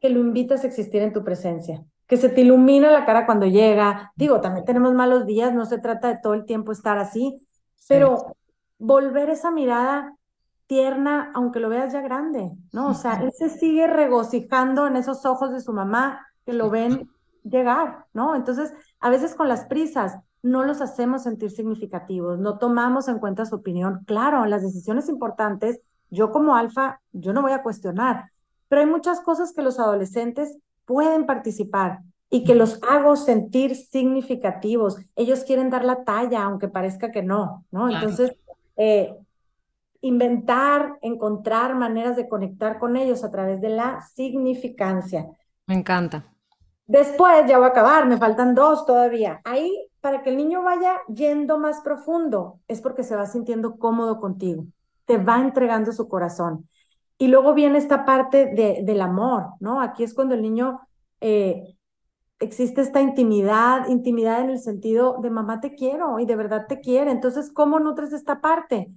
[0.00, 3.46] que lo invitas a existir en tu presencia que se te ilumina la cara cuando
[3.46, 4.12] llega.
[4.16, 7.38] Digo, también tenemos malos días, no se trata de todo el tiempo estar así,
[7.86, 8.34] pero
[8.78, 10.16] volver esa mirada
[10.66, 12.88] tierna, aunque lo veas ya grande, ¿no?
[12.88, 17.10] O sea, él se sigue regocijando en esos ojos de su mamá que lo ven
[17.44, 18.34] llegar, ¿no?
[18.34, 23.44] Entonces, a veces con las prisas no los hacemos sentir significativos, no tomamos en cuenta
[23.44, 24.04] su opinión.
[24.06, 28.30] Claro, las decisiones importantes, yo como alfa, yo no voy a cuestionar,
[28.68, 34.98] pero hay muchas cosas que los adolescentes pueden participar y que los hago sentir significativos.
[35.16, 37.88] Ellos quieren dar la talla, aunque parezca que no, ¿no?
[37.90, 38.36] Entonces,
[38.76, 39.14] eh,
[40.00, 45.26] inventar, encontrar maneras de conectar con ellos a través de la significancia.
[45.66, 46.24] Me encanta.
[46.86, 49.40] Después, ya voy a acabar, me faltan dos todavía.
[49.44, 54.20] Ahí, para que el niño vaya yendo más profundo, es porque se va sintiendo cómodo
[54.20, 54.66] contigo,
[55.04, 56.68] te va entregando su corazón.
[57.18, 59.80] Y luego viene esta parte de, del amor, ¿no?
[59.80, 60.80] Aquí es cuando el niño
[61.20, 61.76] eh,
[62.38, 66.80] existe esta intimidad, intimidad en el sentido de mamá te quiero y de verdad te
[66.80, 67.10] quiere.
[67.10, 68.92] Entonces, ¿cómo nutres esta parte?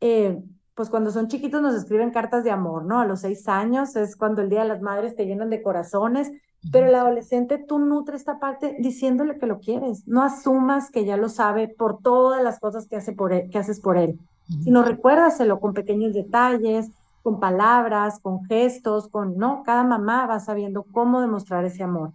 [0.00, 0.42] Eh,
[0.74, 3.00] pues cuando son chiquitos nos escriben cartas de amor, ¿no?
[3.00, 6.30] A los seis años es cuando el Día de las Madres te llenan de corazones,
[6.72, 10.06] pero el adolescente tú nutres esta parte diciéndole que lo quieres.
[10.06, 13.80] No asumas que ya lo sabe por todas las cosas que, hace por que haces
[13.80, 14.18] por él,
[14.62, 16.90] sino recuérdaselo con pequeños detalles,
[17.22, 19.62] con palabras, con gestos, con, ¿no?
[19.64, 22.12] Cada mamá va sabiendo cómo demostrar ese amor.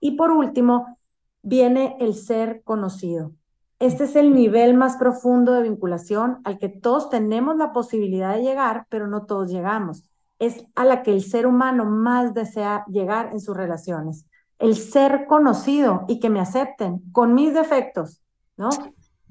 [0.00, 0.98] Y por último,
[1.42, 3.32] viene el ser conocido.
[3.78, 8.42] Este es el nivel más profundo de vinculación al que todos tenemos la posibilidad de
[8.42, 10.04] llegar, pero no todos llegamos.
[10.42, 14.26] Es a la que el ser humano más desea llegar en sus relaciones.
[14.58, 18.20] El ser conocido y que me acepten con mis defectos,
[18.56, 18.70] ¿no?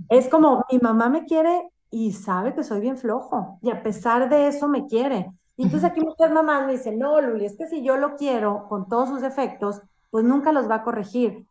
[0.08, 4.30] Es como mi mamá me quiere y sabe que soy bien flojo y a pesar
[4.30, 5.30] de eso me quiere.
[5.58, 8.68] Y entonces aquí muchas mamás me dicen, no, Luli, es que si yo lo quiero
[8.70, 11.46] con todos sus defectos, pues nunca los va a corregir.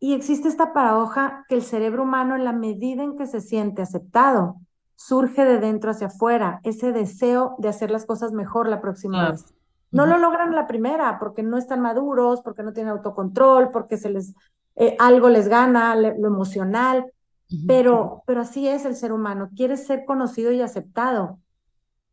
[0.00, 3.82] Y existe esta paradoja que el cerebro humano, en la medida en que se siente
[3.82, 4.56] aceptado,
[4.96, 9.44] surge de dentro hacia afuera, ese deseo de hacer las cosas mejor la próxima vez.
[9.90, 14.10] No lo logran la primera porque no están maduros, porque no tienen autocontrol, porque se
[14.10, 14.34] les
[14.76, 17.12] eh, algo les gana, lo emocional,
[17.66, 21.38] pero, pero así es el ser humano, quiere ser conocido y aceptado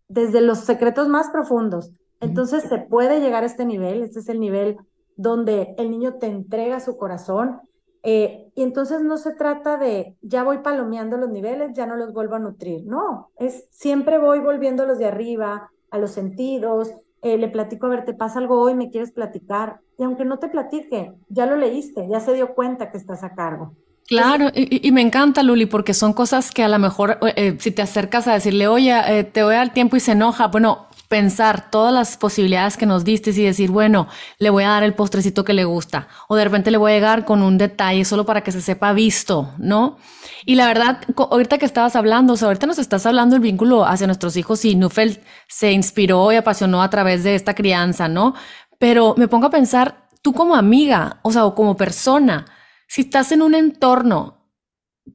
[0.07, 1.91] desde los secretos más profundos.
[2.19, 4.77] Entonces se puede llegar a este nivel, este es el nivel
[5.15, 7.61] donde el niño te entrega su corazón
[8.03, 12.13] eh, y entonces no se trata de ya voy palomeando los niveles, ya no los
[12.13, 16.93] vuelvo a nutrir, no, es siempre voy volviendo a los de arriba, a los sentidos,
[17.21, 20.39] eh, le platico, a ver, te pasa algo hoy, me quieres platicar, y aunque no
[20.39, 23.75] te platique, ya lo leíste, ya se dio cuenta que estás a cargo.
[24.07, 27.71] Claro, y, me encanta, Luli, porque son cosas que a lo mejor eh, eh, si
[27.71, 30.89] te acercas a decirle, oye, eh, te voy a dar tiempo y se enoja, bueno,
[31.11, 34.07] pensar todas las posibilidades que nos diste y decir, bueno,
[34.39, 36.95] le voy a dar el postrecito que le gusta, o de repente le voy a
[36.95, 39.97] llegar con un detalle solo para que se sepa visto, ¿no?
[40.45, 43.85] Y la verdad, ahorita que estabas hablando, o sea, ahorita nos estás hablando del vínculo
[43.85, 48.33] hacia nuestros hijos y Nufel se inspiró y apasionó a través de esta crianza, ¿no?
[48.79, 52.45] Pero me pongo a pensar, tú como amiga, o sea, o como persona,
[52.91, 54.51] si estás en un entorno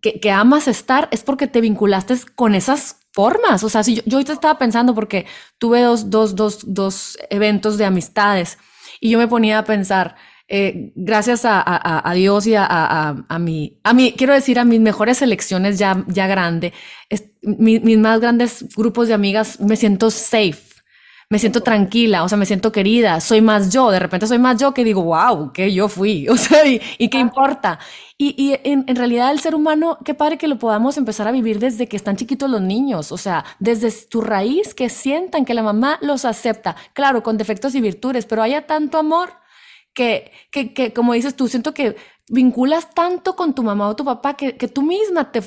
[0.01, 3.65] que, que amas estar, es porque te vinculaste con esas formas.
[3.65, 5.27] O sea, si yo, yo estaba pensando porque
[5.59, 8.57] tuve dos, dos, dos, dos eventos de amistades
[8.99, 10.17] y yo me ponía a pensar,
[10.49, 12.67] eh, gracias a, a, Dios y a,
[13.29, 16.73] a, mi, a mi, quiero decir, a mis mejores elecciones ya, ya grande,
[17.11, 20.66] es, mi, mis más grandes grupos de amigas, me siento safe
[21.29, 24.61] me siento tranquila, o sea, me siento querida, soy más yo, de repente soy más
[24.61, 27.81] yo que digo, wow, que yo fui, o sea, y, qué importa.
[28.17, 31.33] Y, y en, en, realidad el ser humano, qué padre que lo podamos empezar a
[31.33, 35.55] vivir desde que están chiquitos los niños, o sea, desde tu raíz, que sientan que
[35.55, 39.31] la mamá los acepta, claro, con defectos y virtudes, pero haya tanto amor
[39.95, 41.97] que, que, que como dices tú, siento que
[42.29, 45.41] vinculas tanto con tu mamá o tu papá que, tú misma te,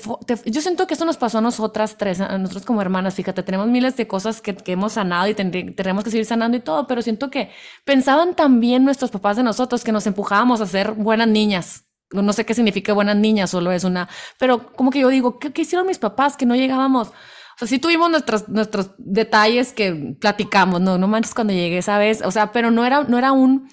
[0.45, 3.67] Yo siento que eso nos pasó a nosotras tres, a nosotros como hermanas, fíjate, tenemos
[3.67, 7.01] miles de cosas que, que hemos sanado y tenemos que seguir sanando y todo, pero
[7.01, 7.51] siento que
[7.83, 11.85] pensaban también nuestros papás de nosotros que nos empujábamos a ser buenas niñas.
[12.11, 14.09] No sé qué significa buenas niñas, solo es una...
[14.39, 17.09] Pero como que yo digo, ¿qué, qué hicieron mis papás que no llegábamos?
[17.09, 21.97] O sea, sí tuvimos nuestros, nuestros detalles que platicamos, no, no manches cuando llegué esa
[21.99, 23.69] vez, o sea, pero no era, no era un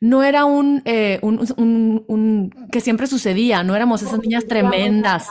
[0.00, 5.28] no era un, eh, un, un, un, que siempre sucedía, no éramos esas niñas tremendas.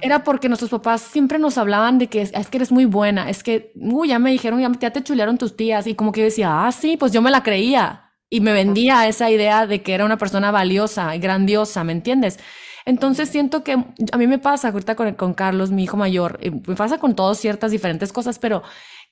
[0.00, 3.42] Era porque nuestros papás siempre nos hablaban de que es, que eres muy buena, es
[3.42, 6.24] que, uy, ya me dijeron, ya, ya te chulearon tus tías, y como que yo
[6.24, 9.92] decía, ah, sí, pues yo me la creía, y me vendía esa idea de que
[9.92, 12.38] era una persona valiosa y grandiosa, ¿me entiendes?
[12.84, 16.74] Entonces siento que a mí me pasa ahorita con, con Carlos, mi hijo mayor, me
[16.74, 18.62] pasa con todos ciertas diferentes cosas, pero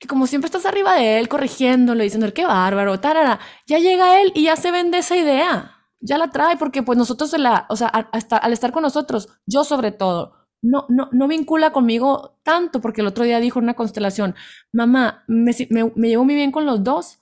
[0.01, 4.31] que como siempre estás arriba de él, corrigiéndolo, diciendo, qué bárbaro, tarara, ya llega él
[4.33, 7.87] y ya se vende esa idea, ya la trae, porque pues nosotros, la, o sea,
[7.87, 10.33] al estar con nosotros, yo sobre todo,
[10.63, 14.33] no, no, no vincula conmigo tanto, porque el otro día dijo en una constelación,
[14.71, 17.19] mamá, me, me, llevo muy bien con los dos,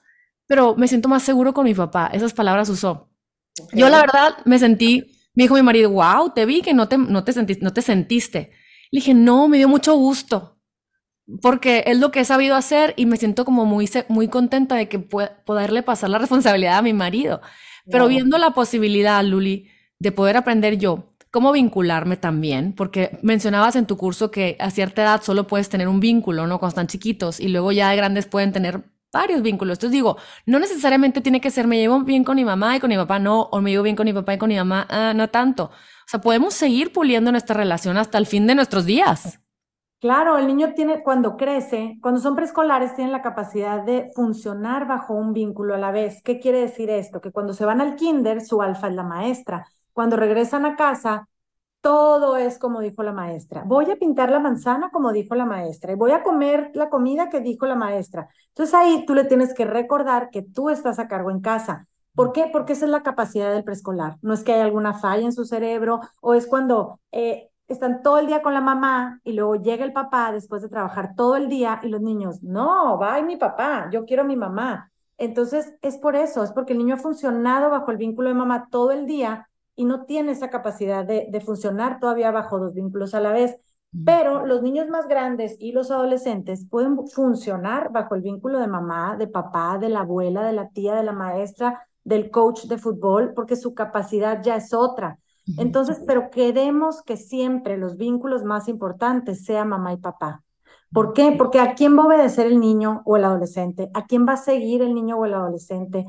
[0.48, 2.10] pero me siento más seguro con mi papá.
[2.14, 3.10] Esas palabras usó.
[3.74, 6.98] Yo la verdad me sentí, me dijo mi marido, wow, te vi que no te,
[6.98, 8.52] no te, sentiste, no te sentiste.
[8.90, 10.59] Le dije, no, me dio mucho gusto
[11.42, 14.90] porque es lo que he sabido hacer y me siento como muy, muy contenta de
[14.90, 17.42] que poderle pasar la responsabilidad a mi marido.
[17.92, 19.68] Pero viendo la posibilidad, Luli,
[20.00, 25.04] de poder aprender yo cómo vincularme también, porque mencionabas en tu curso que a cierta
[25.04, 26.60] edad solo puedes tener un vínculo, ¿no?
[26.60, 29.78] Cuando están chiquitos y luego ya de grandes pueden tener varios vínculos.
[29.78, 32.90] Entonces digo, no necesariamente tiene que ser me llevo bien con mi mamá y con
[32.90, 35.14] mi papá no, o me llevo bien con mi papá y con mi mamá, ah,
[35.16, 35.66] no tanto.
[35.66, 39.39] O sea, podemos seguir puliendo nuestra relación hasta el fin de nuestros días.
[40.00, 45.14] Claro, el niño tiene, cuando crece, cuando son preescolares, tienen la capacidad de funcionar bajo
[45.14, 46.22] un vínculo a la vez.
[46.24, 47.20] ¿Qué quiere decir esto?
[47.20, 49.68] Que cuando se van al kinder, su alfa es la maestra.
[49.92, 51.28] Cuando regresan a casa,
[51.82, 53.64] todo es como dijo la maestra.
[53.66, 57.30] Voy a pintar la manzana como dijo la maestra y voy a comer la comida
[57.30, 58.30] que dijo la maestra.
[58.50, 61.88] Entonces ahí tú le tienes que recordar que tú estás a cargo en casa.
[62.16, 62.50] ¿Por qué?
[62.52, 64.18] Porque esa es la capacidad del preescolar.
[64.22, 68.18] No es que haya alguna falla en su cerebro o es cuando eh, están todo
[68.20, 71.50] el día con la mamá y luego llega el papá después de trabajar todo el
[71.50, 74.92] día y los niños, no, va mi papá, yo quiero a mi mamá.
[75.18, 78.70] Entonces es por eso, es porque el niño ha funcionado bajo el vínculo de mamá
[78.72, 83.14] todo el día y no tiene esa capacidad de, de funcionar todavía bajo dos vínculos
[83.14, 83.58] a la vez.
[84.06, 89.16] Pero los niños más grandes y los adolescentes pueden funcionar bajo el vínculo de mamá,
[89.18, 93.34] de papá, de la abuela, de la tía, de la maestra, del coach de fútbol,
[93.34, 95.18] porque su capacidad ya es otra.
[95.58, 100.44] Entonces, pero queremos que siempre los vínculos más importantes sean mamá y papá.
[100.92, 101.34] ¿Por qué?
[101.38, 104.38] Porque a quién va a obedecer el niño o el adolescente, a quién va a
[104.38, 106.06] seguir el niño o el adolescente,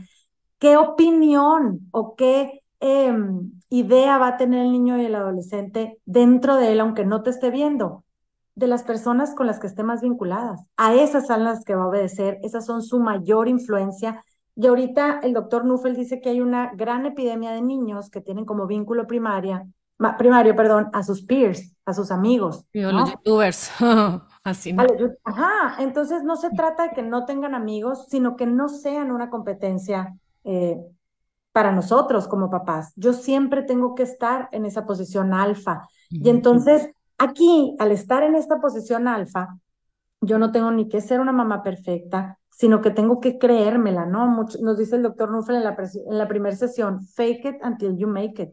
[0.59, 6.57] qué opinión o qué em, idea va a tener el niño y el adolescente dentro
[6.57, 8.05] de él, aunque no te esté viendo,
[8.55, 10.69] de las personas con las que esté más vinculadas.
[10.77, 14.25] A esas son las que va a obedecer, esas son su mayor influencia
[14.61, 18.45] y ahorita el doctor Nuffel dice que hay una gran epidemia de niños que tienen
[18.45, 19.67] como vínculo primaria,
[20.19, 22.67] primario, perdón, a sus peers, a sus amigos.
[22.75, 23.71] los youtubers,
[24.45, 24.75] así.
[24.75, 24.85] ¿no?
[25.25, 29.31] Ajá, entonces no se trata de que no tengan amigos, sino que no sean una
[29.31, 30.77] competencia eh,
[31.53, 32.93] para nosotros como papás.
[32.97, 35.89] Yo siempre tengo que estar en esa posición alfa.
[36.11, 39.57] Y entonces aquí, al estar en esta posición alfa,
[40.21, 44.45] yo no tengo ni que ser una mamá perfecta, sino que tengo que creérmela, ¿no?
[44.61, 45.75] nos dice el doctor Nuffel en la,
[46.11, 48.51] en la primera sesión, fake it until you make it.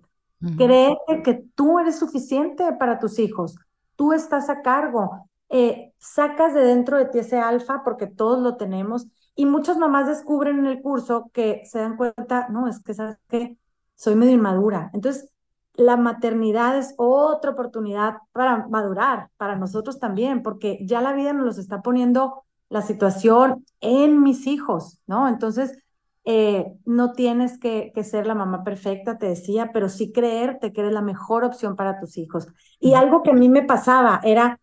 [0.55, 0.95] Cree
[1.25, 3.57] que tú eres suficiente para tus hijos,
[3.97, 8.55] tú estás a cargo, eh, sacas de dentro de ti ese alfa porque todos lo
[8.55, 12.93] tenemos y muchas mamás descubren en el curso que se dan cuenta, no, es que
[12.93, 13.57] sabes que
[13.95, 14.89] soy medio inmadura.
[14.93, 15.29] Entonces,
[15.73, 21.45] la maternidad es otra oportunidad para madurar, para nosotros también, porque ya la vida nos
[21.45, 25.28] los está poniendo la situación en mis hijos, ¿no?
[25.28, 25.78] Entonces,
[26.26, 30.82] eh, no tienes que, que, ser la mamá perfecta, te decía, pero sí creerte que
[30.82, 32.47] eres la mejor opción para tus hijos.
[32.80, 34.59] Y algo que a mí me pasaba era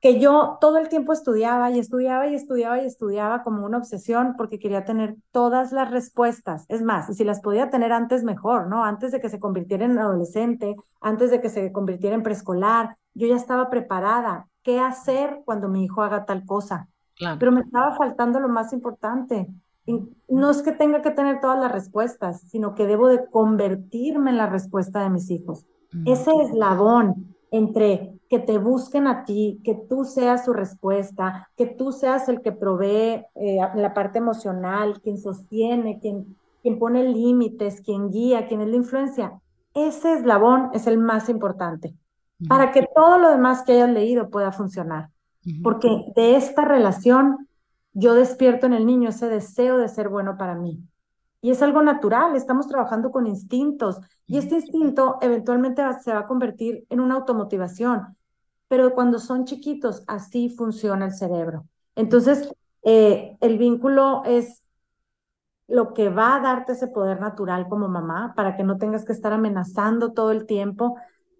[0.00, 4.34] que yo todo el tiempo estudiaba y estudiaba y estudiaba y estudiaba como una obsesión
[4.36, 6.64] porque quería tener todas las respuestas.
[6.68, 8.84] Es más, y si las podía tener antes, mejor, ¿no?
[8.84, 13.26] Antes de que se convirtiera en adolescente, antes de que se convirtiera en preescolar, yo
[13.26, 14.48] ya estaba preparada.
[14.62, 16.89] ¿Qué hacer cuando mi hijo haga tal cosa?
[17.38, 19.48] Pero me estaba faltando lo más importante.
[20.28, 24.38] no es que tenga que tener todas las respuestas, sino que debo de convertirme en
[24.38, 25.66] la respuesta de mis hijos.
[26.06, 31.90] Ese eslabón entre que te busquen a ti, que tú seas su respuesta, que tú
[31.90, 38.10] seas el que provee eh, la parte emocional, quien sostiene, quien, quien pone límites, quien
[38.10, 39.40] guía, quien es la influencia.
[39.74, 41.94] Ese eslabón es el más importante
[42.48, 45.10] para que todo lo demás que hayas leído pueda funcionar.
[45.62, 47.48] Porque de esta relación
[47.92, 50.82] yo despierto en el niño ese deseo de ser bueno para mí.
[51.42, 56.26] Y es algo natural, estamos trabajando con instintos y este instinto eventualmente se va a
[56.26, 58.16] convertir en una automotivación.
[58.68, 61.66] Pero cuando son chiquitos, así funciona el cerebro.
[61.96, 64.62] Entonces, eh, el vínculo es
[65.66, 69.12] lo que va a darte ese poder natural como mamá para que no tengas que
[69.12, 70.96] estar amenazando todo el tiempo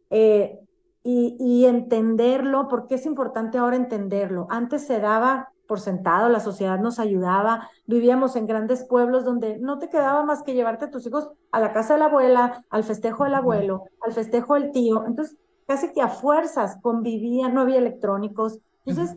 [0.09, 0.60] eh,
[1.03, 4.47] y, y entenderlo, porque es importante ahora entenderlo.
[4.51, 9.79] Antes se daba por sentado, la sociedad nos ayudaba, vivíamos en grandes pueblos donde no
[9.79, 12.83] te quedaba más que llevarte a tus hijos a la casa de la abuela, al
[12.83, 15.37] festejo del abuelo, al festejo del tío, entonces
[15.69, 19.17] casi que a fuerzas convivían, no había electrónicos, entonces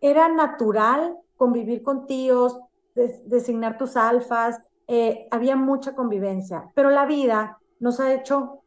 [0.00, 2.58] era natural convivir con tíos,
[3.24, 8.64] designar tus alfas, eh, había mucha convivencia, pero la vida nos ha hecho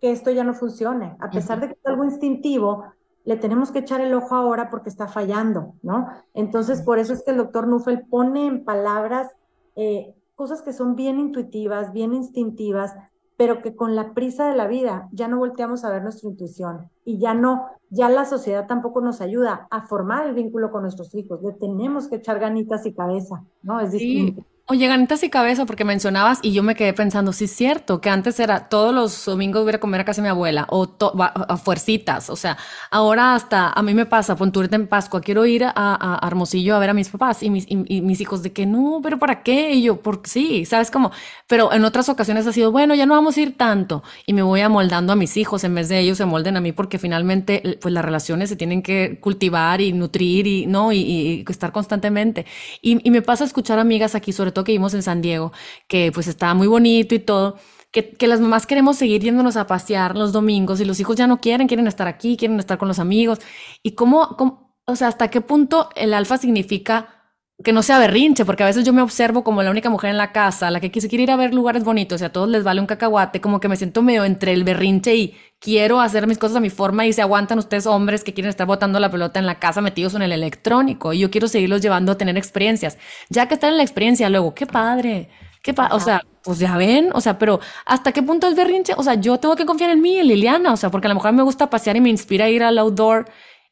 [0.00, 2.84] que esto ya no funcione, a pesar de que es algo instintivo,
[3.24, 6.08] le tenemos que echar el ojo ahora porque está fallando, ¿no?
[6.32, 9.32] Entonces, por eso es que el doctor Nuffel pone en palabras
[9.74, 12.94] eh, cosas que son bien intuitivas, bien instintivas,
[13.36, 16.88] pero que con la prisa de la vida ya no volteamos a ver nuestra intuición
[17.04, 21.14] y ya no, ya la sociedad tampoco nos ayuda a formar el vínculo con nuestros
[21.14, 21.42] hijos.
[21.42, 23.80] Le tenemos que echar ganitas y cabeza, ¿no?
[23.80, 24.44] Es distinto.
[24.68, 28.10] Oye, ganitas y cabeza, porque mencionabas y yo me quedé pensando, sí es cierto, que
[28.10, 30.88] antes era todos los domingos voy a comer a casa de mi abuela o
[31.20, 32.58] a fuercitas, o sea,
[32.90, 36.80] ahora hasta a mí me pasa, ponturte en Pascua, quiero ir a, a, Hermosillo a
[36.80, 39.72] ver a mis papás y mis, y, mis hijos de que no, pero ¿para qué?
[39.72, 41.12] Y yo, porque sí, ¿sabes cómo?
[41.46, 44.42] Pero en otras ocasiones ha sido, bueno, ya no vamos a ir tanto y me
[44.42, 47.78] voy amoldando a mis hijos en vez de ellos se molden a mí porque finalmente
[47.80, 50.90] pues las relaciones se tienen que cultivar y nutrir y, ¿no?
[50.90, 52.46] Y, y estar constantemente.
[52.82, 55.52] Y, y me pasa a escuchar amigas aquí, sobre que vimos en San Diego,
[55.88, 57.56] que pues estaba muy bonito y todo,
[57.90, 61.26] que, que, las mamás queremos seguir yéndonos a pasear los domingos y los hijos ya
[61.26, 63.38] no quieren, quieren estar aquí, quieren estar con los amigos.
[63.82, 67.15] Y cómo, cómo o sea, hasta qué punto el alfa significa
[67.64, 70.18] que no sea berrinche, porque a veces yo me observo como la única mujer en
[70.18, 72.64] la casa, la que se quiere ir a ver lugares bonitos y a todos les
[72.64, 76.36] vale un cacahuate, como que me siento medio entre el berrinche y quiero hacer mis
[76.36, 79.40] cosas a mi forma y se aguantan ustedes hombres que quieren estar botando la pelota
[79.40, 82.98] en la casa metidos en el electrónico y yo quiero seguirlos llevando a tener experiencias.
[83.30, 85.30] Ya que están en la experiencia, luego, qué padre,
[85.62, 88.92] qué padre, o sea, pues ya ven, o sea, pero ¿hasta qué punto es berrinche?
[88.98, 91.14] O sea, yo tengo que confiar en mí, en Liliana, o sea, porque a lo
[91.14, 93.24] mejor me gusta pasear y me inspira a ir al outdoor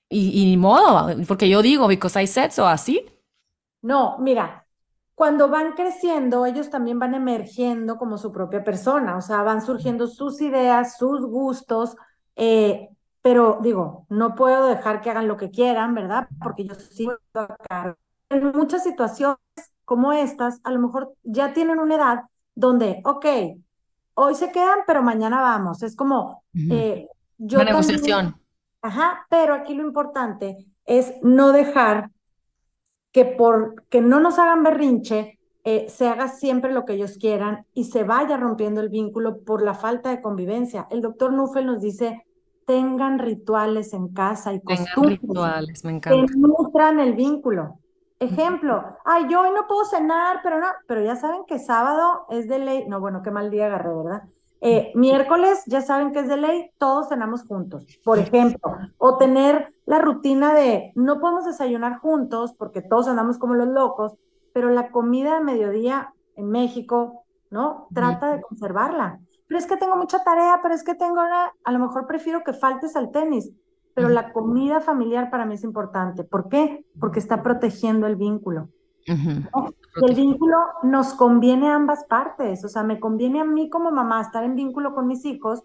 [0.09, 3.05] y, y ni modo, porque yo digo, because I said so, así.
[3.85, 4.67] No, mira,
[5.15, 10.07] cuando van creciendo, ellos también van emergiendo como su propia persona, o sea, van surgiendo
[10.07, 11.95] sus ideas, sus gustos,
[12.35, 12.89] eh,
[13.21, 16.29] pero digo, no puedo dejar que hagan lo que quieran, ¿verdad?
[16.43, 17.95] Porque yo sigo acá.
[18.31, 19.39] En muchas situaciones
[19.85, 22.23] como estas, a lo mejor ya tienen una edad
[22.55, 23.27] donde, ok,
[24.15, 25.83] hoy se quedan, pero mañana vamos.
[25.83, 27.07] Es como, eh,
[27.37, 27.59] yo...
[27.59, 28.41] Una negociación.
[28.81, 32.11] ajá, pero aquí lo importante es no dejar
[33.15, 37.65] que por que no nos hagan berrinche, eh, se haga siempre lo que ellos quieran
[37.73, 40.89] y se vaya rompiendo el vínculo por la falta de convivencia.
[40.91, 42.27] El doctor Nuffel nos dice,
[42.67, 46.27] tengan rituales en casa y costumbres rituales, me encanta.
[46.27, 47.79] que nutran el vínculo.
[48.19, 52.49] Ejemplo, ay, yo hoy no puedo cenar, pero no, pero ya saben que sábado es
[52.49, 54.23] de ley, no, bueno, qué mal día agarré, ¿verdad?
[54.67, 59.75] Eh, miércoles, ya saben que es de ley, todos cenamos juntos, por ejemplo, o tener
[59.85, 64.17] la rutina de no podemos desayunar juntos porque todos andamos como los locos,
[64.55, 67.89] pero la comida de mediodía en México, ¿no?
[67.93, 69.21] Trata de conservarla.
[69.47, 72.55] pero es que tengo mucha tarea, pero es que tengo, a lo mejor prefiero que
[72.55, 73.53] faltes al tenis,
[73.93, 76.25] pero la comida familiar para mí es importante.
[76.25, 76.87] ¿Por qué?
[76.99, 78.71] Porque está protegiendo el vínculo.
[79.07, 84.21] El vínculo nos conviene a ambas partes, o sea, me conviene a mí como mamá
[84.21, 85.63] estar en vínculo con mis hijos,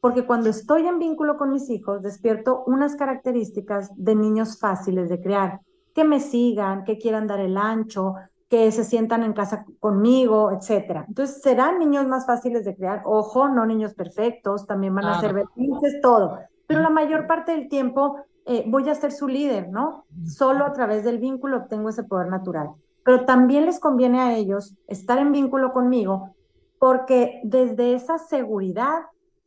[0.00, 5.20] porque cuando estoy en vínculo con mis hijos, despierto unas características de niños fáciles de
[5.20, 5.60] crear,
[5.94, 8.14] que me sigan, que quieran dar el ancho,
[8.48, 11.06] que se sientan en casa conmigo, etcétera.
[11.08, 13.02] Entonces, serán niños más fáciles de crear.
[13.06, 17.68] Ojo, no niños perfectos, también van a ser berrinches, todo pero la mayor parte del
[17.68, 20.04] tiempo eh, voy a ser su líder, ¿no?
[20.26, 22.70] Solo a través del vínculo obtengo ese poder natural.
[23.04, 26.34] Pero también les conviene a ellos estar en vínculo conmigo
[26.78, 29.04] porque desde esa seguridad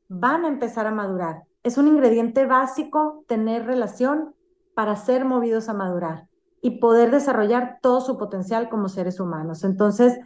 [0.07, 1.43] van a empezar a madurar.
[1.63, 4.33] Es un ingrediente básico tener relación
[4.73, 6.27] para ser movidos a madurar
[6.61, 9.63] y poder desarrollar todo su potencial como seres humanos.
[9.63, 10.19] Entonces,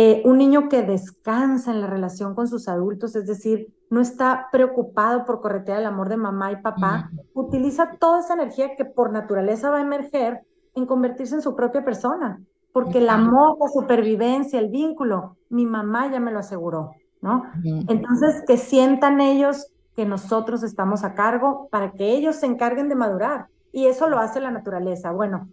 [0.00, 4.46] eh, un niño que descansa en la relación con sus adultos, es decir, no está
[4.52, 9.10] preocupado por corretear el amor de mamá y papá, utiliza toda esa energía que por
[9.10, 10.42] naturaleza va a emerger
[10.76, 12.40] en convertirse en su propia persona,
[12.72, 17.42] porque el amor, la supervivencia, el vínculo, mi mamá ya me lo aseguró, ¿no?
[17.64, 22.94] Entonces, que sientan ellos que nosotros estamos a cargo para que ellos se encarguen de
[22.94, 23.48] madurar.
[23.72, 25.10] Y eso lo hace la naturaleza.
[25.10, 25.48] Bueno,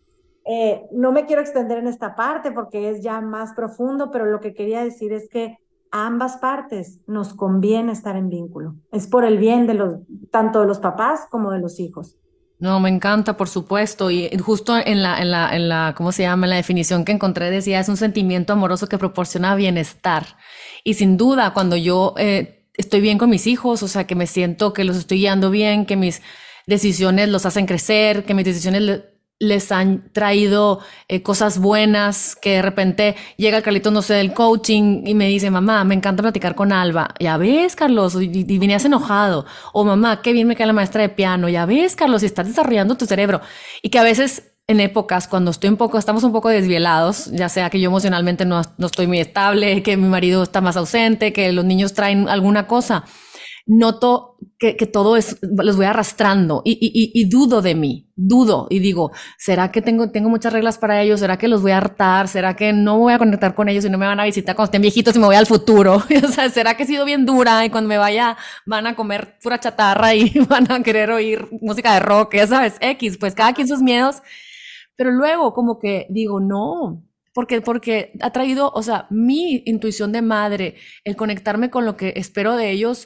[0.45, 4.39] eh, no me quiero extender en esta parte porque es ya más profundo, pero lo
[4.39, 5.57] que quería decir es que
[5.91, 8.75] a ambas partes nos conviene estar en vínculo.
[8.91, 9.95] Es por el bien de los,
[10.31, 12.17] tanto de los papás como de los hijos.
[12.59, 14.11] No, me encanta, por supuesto.
[14.11, 16.45] Y justo en la, en la, en la, ¿cómo se llama?
[16.45, 20.25] En la definición que encontré decía, es un sentimiento amoroso que proporciona bienestar.
[20.83, 24.27] Y sin duda, cuando yo eh, estoy bien con mis hijos, o sea, que me
[24.27, 26.21] siento que los estoy guiando bien, que mis
[26.67, 29.03] decisiones los hacen crecer, que mis decisiones
[29.39, 35.03] les han traído eh, cosas buenas, que de repente llega Carlitos, no sé, del coaching
[35.05, 37.13] y me dice, mamá, me encanta platicar con Alba.
[37.19, 39.45] Ya ves, Carlos, y, y venías enojado.
[39.73, 41.49] O mamá, qué bien me cae la maestra de piano.
[41.49, 43.41] Ya ves, Carlos, y estás desarrollando tu cerebro.
[43.81, 47.49] Y que a veces en épocas cuando estoy un poco, estamos un poco desvielados, ya
[47.49, 51.33] sea que yo emocionalmente no, no estoy muy estable, que mi marido está más ausente,
[51.33, 53.05] que los niños traen alguna cosa
[53.65, 56.77] noto que, todo es, los voy arrastrando y,
[57.13, 61.19] y, dudo de mí, dudo y digo, ¿será que tengo, tengo muchas reglas para ellos?
[61.19, 62.27] ¿Será que los voy a hartar?
[62.27, 64.69] ¿Será que no voy a conectar con ellos y no me van a visitar cuando
[64.69, 65.95] estén viejitos y me voy al futuro?
[66.23, 69.37] o sea, ¿será que he sido bien dura y cuando me vaya van a comer
[69.41, 72.35] pura chatarra y van a querer oír música de rock?
[72.35, 74.21] Ya sabes, X, pues cada quien sus miedos.
[74.95, 77.03] Pero luego como que digo, no,
[77.33, 82.13] porque, porque ha traído, o sea, mi intuición de madre, el conectarme con lo que
[82.15, 83.05] espero de ellos,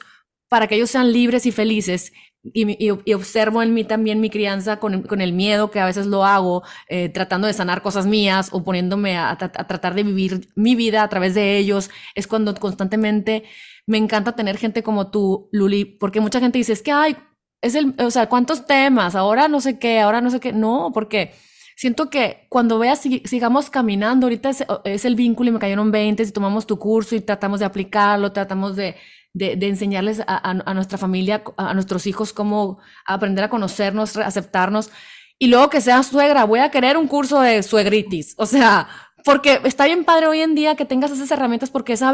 [0.50, 2.12] para que ellos sean libres y felices.
[2.42, 6.24] Y, observo en mí también mi crianza con, con, el miedo que a veces lo
[6.24, 11.02] hago, eh, tratando de sanar cosas mías o poniéndome a, tratar de vivir mi vida
[11.02, 11.90] a través de ellos.
[12.14, 13.44] Es cuando constantemente
[13.86, 17.16] me encanta tener gente como tú, Luli, porque mucha gente dice, es que, ay,
[17.62, 19.14] es el, o sea, ¿cuántos temas?
[19.14, 20.52] Ahora no sé qué, ahora no sé qué.
[20.52, 21.32] No, porque
[21.76, 26.24] siento que cuando veas, sigamos caminando, ahorita es, es, el vínculo y me cayeron 20,
[26.24, 28.96] si tomamos tu curso y tratamos de aplicarlo, tratamos de
[29.32, 34.90] de, enseñarles a, nuestra familia, a nuestros hijos cómo aprender a conocernos, aceptarnos.
[35.38, 38.34] Y luego que sea suegra, voy a querer un curso de suegritis.
[38.36, 38.88] O sea,
[39.24, 42.12] porque está bien padre hoy en día que tengas esas herramientas porque es, a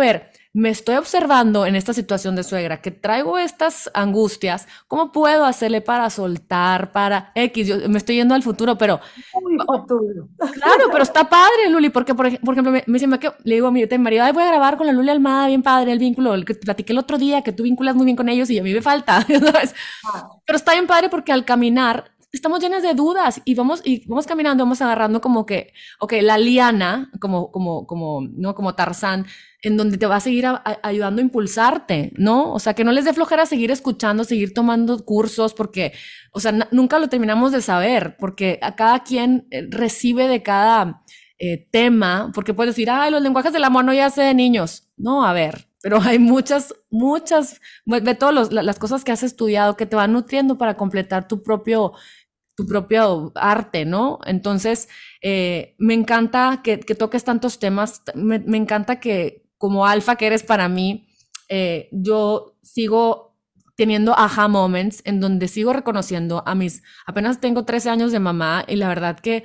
[0.57, 5.83] me estoy observando en esta situación de suegra, que traigo estas angustias, ¿cómo puedo hacerle
[5.83, 7.67] para soltar, para X?
[7.67, 8.99] Yo me estoy yendo al futuro, pero...
[10.55, 13.85] Claro, pero está padre, Luli, porque, por, ejemplo, me, me, que, le digo a mi
[13.99, 16.55] marido, Ay, voy a grabar con la Luli Almada, bien padre, el vínculo, el que
[16.55, 18.81] platiqué el otro día, que tú vinculas muy bien con ellos y a mí me
[18.81, 19.75] falta, ¿sabes?
[20.07, 20.31] Ah.
[20.47, 24.27] Pero está bien padre porque al caminar estamos llenas de dudas y vamos, y vamos
[24.27, 28.55] caminando, vamos agarrando como que, ok, la liana, como, como, como, ¿no?
[28.55, 29.27] Como Tarzán,
[29.63, 30.47] en donde te va a seguir
[30.83, 32.53] ayudando a impulsarte, ¿no?
[32.53, 35.93] O sea, que no les dé flojera seguir escuchando, seguir tomando cursos, porque,
[36.33, 41.03] o sea, nunca lo terminamos de saber, porque a cada quien eh, recibe de cada
[41.39, 44.89] eh, tema, porque puedes decir, ay, los lenguajes del amor no ya sé de niños.
[44.97, 49.87] No, a ver, pero hay muchas, muchas, de todas las cosas que has estudiado que
[49.87, 51.93] te van nutriendo para completar tu propio
[52.57, 54.19] tu propio arte, ¿no?
[54.27, 54.89] Entonces,
[55.23, 60.69] eh, me encanta que, toques tantos temas, me, encanta que como alfa que eres para
[60.69, 61.07] mí,
[61.49, 63.39] eh, yo sigo
[63.77, 68.65] teniendo aha moments en donde sigo reconociendo a mis, apenas tengo 13 años de mamá
[68.67, 69.45] y la verdad que,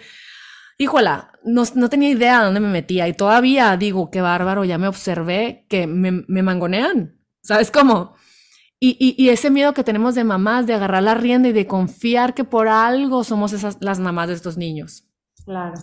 [0.82, 4.78] híjola, no, no tenía idea de dónde me metía y todavía digo, qué bárbaro, ya
[4.78, 8.16] me observé que me, me mangonean, ¿sabes cómo?
[8.84, 12.44] Y, ese miedo que tenemos de mamás, de agarrar la rienda y de confiar que
[12.44, 15.06] por algo somos esas, las mamás de estos niños.
[15.46, 15.76] Claro.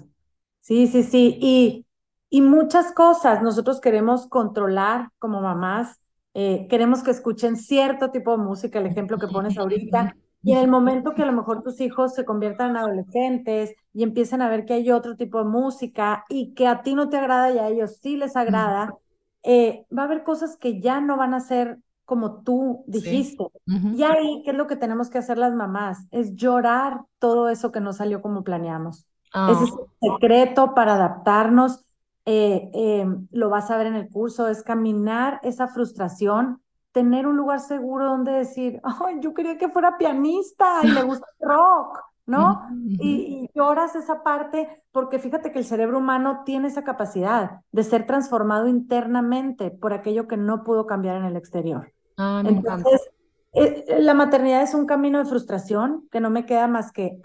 [0.59, 1.39] Sí, sí, sí.
[1.41, 1.87] Y,
[2.29, 6.01] y muchas cosas nosotros queremos controlar como mamás.
[6.35, 10.59] eh, queremos que escuchen cierto tipo de música, el ejemplo que pones ahorita, y en
[10.59, 14.49] el momento que a lo mejor tus hijos se conviertan en adolescentes y empiecen a
[14.49, 17.59] ver que hay otro tipo de música y que a ti no te agrada y
[17.59, 18.95] a ellos sí les agrada,
[19.43, 23.45] eh, va a haber cosas que ya no van a ser como tú dijiste.
[23.67, 26.07] Y ahí, ¿qué es lo que tenemos que hacer las mamás?
[26.11, 29.07] Es llorar todo eso que no salió como planeamos.
[29.51, 29.83] Ese es ah.
[30.01, 31.85] el secreto para adaptarnos.
[32.25, 36.63] Eh, eh, lo vas a ver en el curso, es caminar esa frustración,
[36.99, 41.29] tener un lugar seguro donde decir, ay, yo quería que fuera pianista y le gusta
[41.39, 42.67] el rock, ¿no?
[42.73, 48.05] y, lloras esa parte porque fíjate que el cerebro humano tiene esa capacidad de ser
[48.05, 51.93] transformado internamente por aquello que no pudo cambiar en el exterior.
[52.17, 53.09] Ah, Entonces,
[53.53, 57.21] eh, eh, la maternidad es un camino de frustración que no me queda más que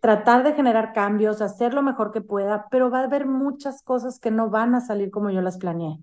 [0.00, 4.20] tratar de generar cambios, hacer lo mejor que pueda, pero va a haber muchas cosas
[4.20, 5.98] que no van a salir como yo las planeé.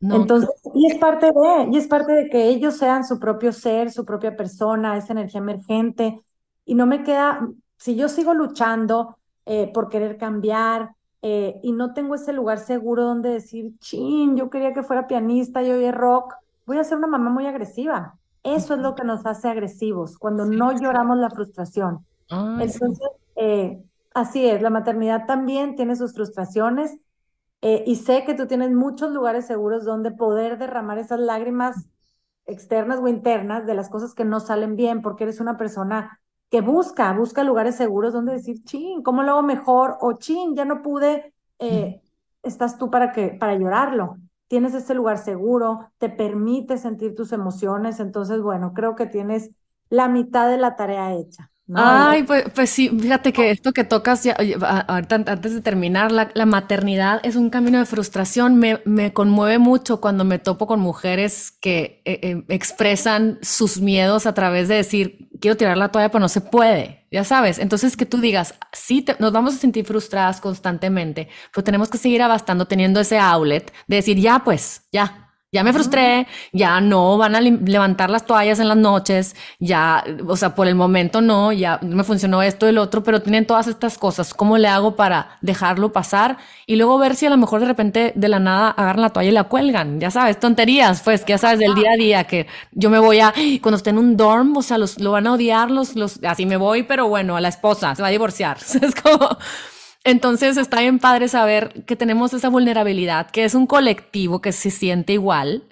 [0.00, 3.90] Entonces, y es parte de, y es parte de que ellos sean su propio ser,
[3.90, 6.20] su propia persona, esa energía emergente.
[6.64, 9.16] Y no me queda, si yo sigo luchando
[9.46, 10.90] eh, por querer cambiar
[11.62, 15.74] y no tengo ese lugar seguro donde decir, chin, yo quería que fuera pianista, yo
[15.74, 16.34] oye rock,
[16.66, 18.16] voy a ser una mamá muy agresiva.
[18.44, 22.06] Eso es lo que nos hace agresivos, cuando no lloramos la frustración.
[22.28, 23.82] Entonces, eh,
[24.14, 26.96] así es, la maternidad también tiene sus frustraciones
[27.62, 31.88] eh, y sé que tú tienes muchos lugares seguros donde poder derramar esas lágrimas
[32.46, 36.60] externas o internas de las cosas que no salen bien, porque eres una persona que
[36.60, 39.96] busca, busca lugares seguros donde decir, chin, ¿cómo lo hago mejor?
[40.00, 42.00] O chin, ya no pude, eh,
[42.42, 48.00] estás tú para, que, para llorarlo tienes ese lugar seguro, te permite sentir tus emociones,
[48.00, 49.50] entonces, bueno, creo que tienes
[49.88, 51.50] la mitad de la tarea hecha.
[51.74, 54.36] Ay, pues, pues, sí, fíjate que esto que tocas ya,
[54.86, 58.56] ahorita antes de terminar, la, maternidad es un camino de frustración.
[58.56, 64.26] Me, me, conmueve mucho cuando me topo con mujeres que eh, eh, expresan sus miedos
[64.26, 67.58] a través de decir, quiero tirar la toalla, pero no se puede, ya sabes.
[67.58, 72.22] Entonces que tú digas, sí, nos vamos a sentir frustradas constantemente, pero tenemos que seguir
[72.22, 75.25] abastando teniendo ese outlet de decir, ya pues, ya,
[75.56, 80.36] ya me frustré, ya no van a levantar las toallas en las noches, ya, o
[80.36, 83.66] sea, por el momento no, ya me funcionó esto y el otro, pero tienen todas
[83.66, 84.34] estas cosas.
[84.34, 86.36] ¿Cómo le hago para dejarlo pasar?
[86.66, 89.30] Y luego ver si a lo mejor de repente de la nada agarran la toalla
[89.30, 89.98] y la cuelgan.
[89.98, 93.20] Ya sabes, tonterías, pues, que ya sabes, del día a día, que yo me voy
[93.20, 93.32] a,
[93.62, 96.44] cuando esté en un dorm, o sea, los, lo van a odiar, los, los, así
[96.44, 98.58] me voy, pero bueno, a la esposa se va a divorciar.
[98.82, 99.38] es como,
[100.06, 104.70] entonces está bien padre saber que tenemos esa vulnerabilidad, que es un colectivo que se
[104.70, 105.64] siente igual,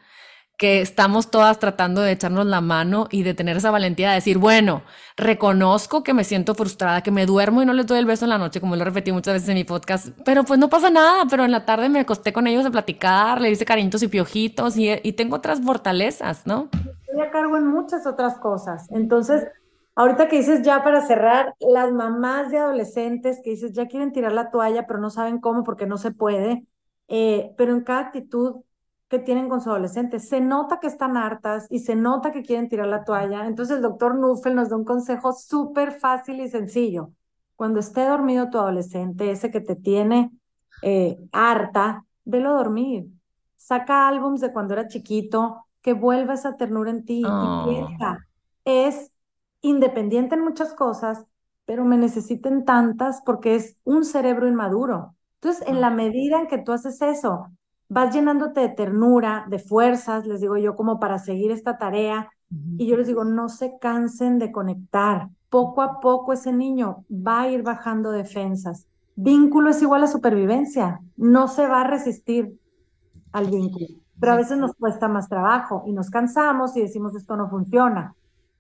[0.59, 4.39] que estamos todas tratando de echarnos la mano y de tener esa valentía de decir,
[4.39, 4.83] bueno,
[5.17, 8.31] reconozco que me siento frustrada, que me duermo y no les doy el beso en
[8.31, 11.27] la noche, como lo repetí muchas veces en mi podcast, pero pues no pasa nada,
[11.31, 14.77] pero en la tarde me acosté con ellos a platicar, le hice cariñitos y piojitos
[14.77, 16.71] y, y tengo otras fortalezas, ¿no?
[16.73, 18.89] Estoy a cargo en muchas otras cosas.
[18.91, 19.47] Entonces,
[19.97, 24.33] Ahorita que dices ya para cerrar, las mamás de adolescentes que dices ya quieren tirar
[24.33, 26.67] la toalla, pero no saben cómo porque no se puede,
[27.09, 28.63] eh, pero en cada actitud
[29.09, 32.69] que tienen con su adolescente, se nota que están hartas y se nota que quieren
[32.69, 33.47] tirar la toalla.
[33.47, 37.13] Entonces el doctor Nuffel nos da un consejo súper fácil y sencillo.
[37.55, 40.33] Cuando esté dormido tu adolescente, ese que te tiene
[40.83, 43.07] eh, harta, velo dormir.
[43.55, 47.67] Saca álbums de cuando era chiquito, que vuelva esa ternura en ti y oh.
[47.69, 48.27] piensa,
[48.65, 49.14] es
[49.65, 51.25] independiente en muchas cosas,
[51.65, 55.15] pero me necesiten tantas porque es un cerebro inmaduro.
[55.37, 57.49] Entonces, en la medida en que tú haces eso,
[57.89, 62.29] vas llenándote de ternura, de fuerzas, les digo yo, como para seguir esta tarea.
[62.79, 65.29] Y yo les digo, no se cansen de conectar.
[65.49, 68.87] Poco a poco ese niño va a ir bajando defensas.
[69.17, 71.01] Vínculo es igual a supervivencia.
[71.17, 72.59] No se va a resistir
[73.33, 73.87] al vínculo.
[74.21, 78.15] Pero a veces nos cuesta más trabajo y nos cansamos y decimos esto no funciona.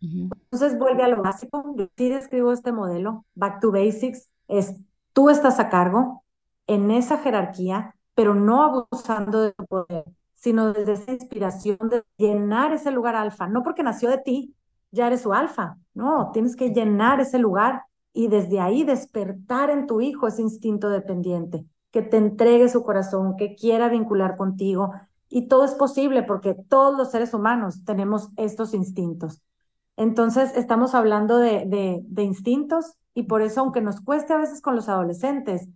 [0.04, 1.74] Entonces vuelve a lo básico.
[1.76, 4.74] Yo sí describo este modelo, back to basics, es
[5.12, 6.24] tú estás a cargo
[6.66, 12.72] en esa jerarquía, pero no abusando de tu poder, sino desde esa inspiración de llenar
[12.72, 14.54] ese lugar alfa, no porque nació de ti,
[14.90, 17.82] ya eres su alfa, no, tienes que llenar ese lugar
[18.12, 23.36] y desde ahí despertar en tu hijo ese instinto dependiente, que te entregue su corazón,
[23.36, 24.92] que quiera vincular contigo.
[25.28, 29.42] Y todo es posible porque todos los seres humanos tenemos estos instintos.
[29.96, 34.74] Entonces, estamos hablando de, de, instintos y por eso, aunque nos cueste a veces con
[34.74, 35.68] los adolescentes,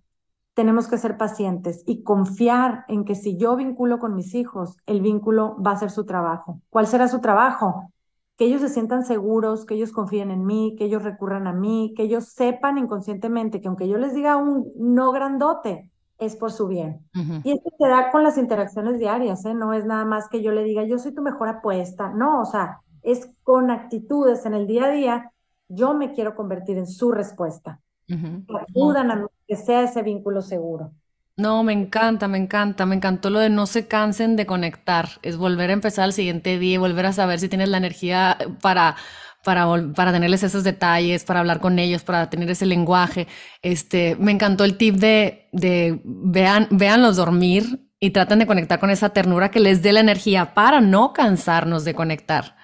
[0.55, 5.01] tenemos que ser pacientes y confiar en que si yo vinculo con mis hijos, el
[5.01, 6.61] vínculo va a ser su trabajo.
[6.69, 7.93] ¿Cuál será su trabajo?
[8.37, 11.95] Que ellos se sientan seguros, que ellos confíen en mí, que ellos recurran a mí,
[11.97, 16.67] que ellos sepan inconscientemente que aunque yo les diga un no grandote, es por su
[16.67, 17.07] bien.
[17.45, 19.55] Y esto se da con las interacciones diarias, ¿eh?
[19.55, 22.09] No es nada más que yo le diga, yo soy tu mejor apuesta.
[22.11, 25.33] No, o sea, es con actitudes en el día a día,
[25.69, 27.81] yo me quiero convertir en su respuesta.
[28.09, 30.93] ayudan a que sea ese vínculo seguro.
[31.37, 35.37] No, me encanta, me encanta, me encantó lo de no se cansen de conectar, es
[35.37, 38.97] volver a empezar el siguiente día y volver a saber si tienes la energía para
[39.45, 43.27] para, para tenerles esos detalles, para hablar con ellos, para tener ese lenguaje.
[43.63, 48.91] Este, me encantó el tip de, de vean, véanlos dormir y traten de conectar con
[48.91, 52.58] esa ternura que les dé la energía para no cansarnos de conectar.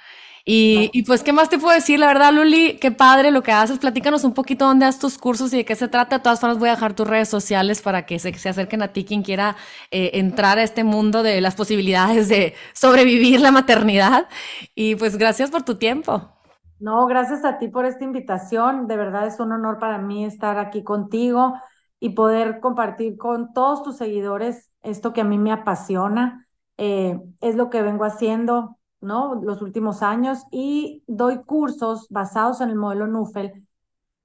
[0.47, 1.99] Y, y, pues, ¿qué más te puedo decir?
[1.99, 3.79] La verdad, Luli, qué padre lo que haces.
[3.79, 6.19] Platícanos un poquito dónde das tus cursos y de qué se trata.
[6.19, 8.89] De todas formas, voy a dejar tus redes sociales para que se, se acerquen a
[8.93, 9.57] ti quien quiera
[9.91, 14.29] eh, entrar a este mundo de las posibilidades de sobrevivir la maternidad.
[14.75, 16.31] Y pues, gracias por tu tiempo.
[16.79, 18.87] No, gracias a ti por esta invitación.
[18.89, 21.55] De verdad es un honor para mí estar aquí contigo
[22.01, 26.49] y poder compartir con todos tus seguidores esto que a mí me apasiona.
[26.77, 29.37] Eh, es lo que vengo haciendo, ¿no?
[29.43, 33.67] Los últimos años y doy cursos basados en el modelo Nufel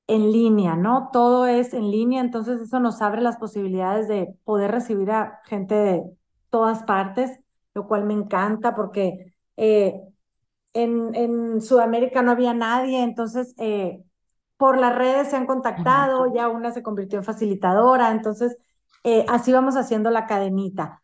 [0.07, 1.09] en línea, ¿no?
[1.13, 5.75] Todo es en línea, entonces eso nos abre las posibilidades de poder recibir a gente
[5.75, 6.03] de
[6.49, 7.39] todas partes,
[7.75, 10.01] lo cual me encanta porque eh,
[10.73, 14.03] en, Sudamérica no había nadie, entonces eh,
[14.57, 18.57] por las redes se han contactado, ya una se convirtió en facilitadora, entonces
[19.03, 21.01] eh, así vamos haciendo la cadenita.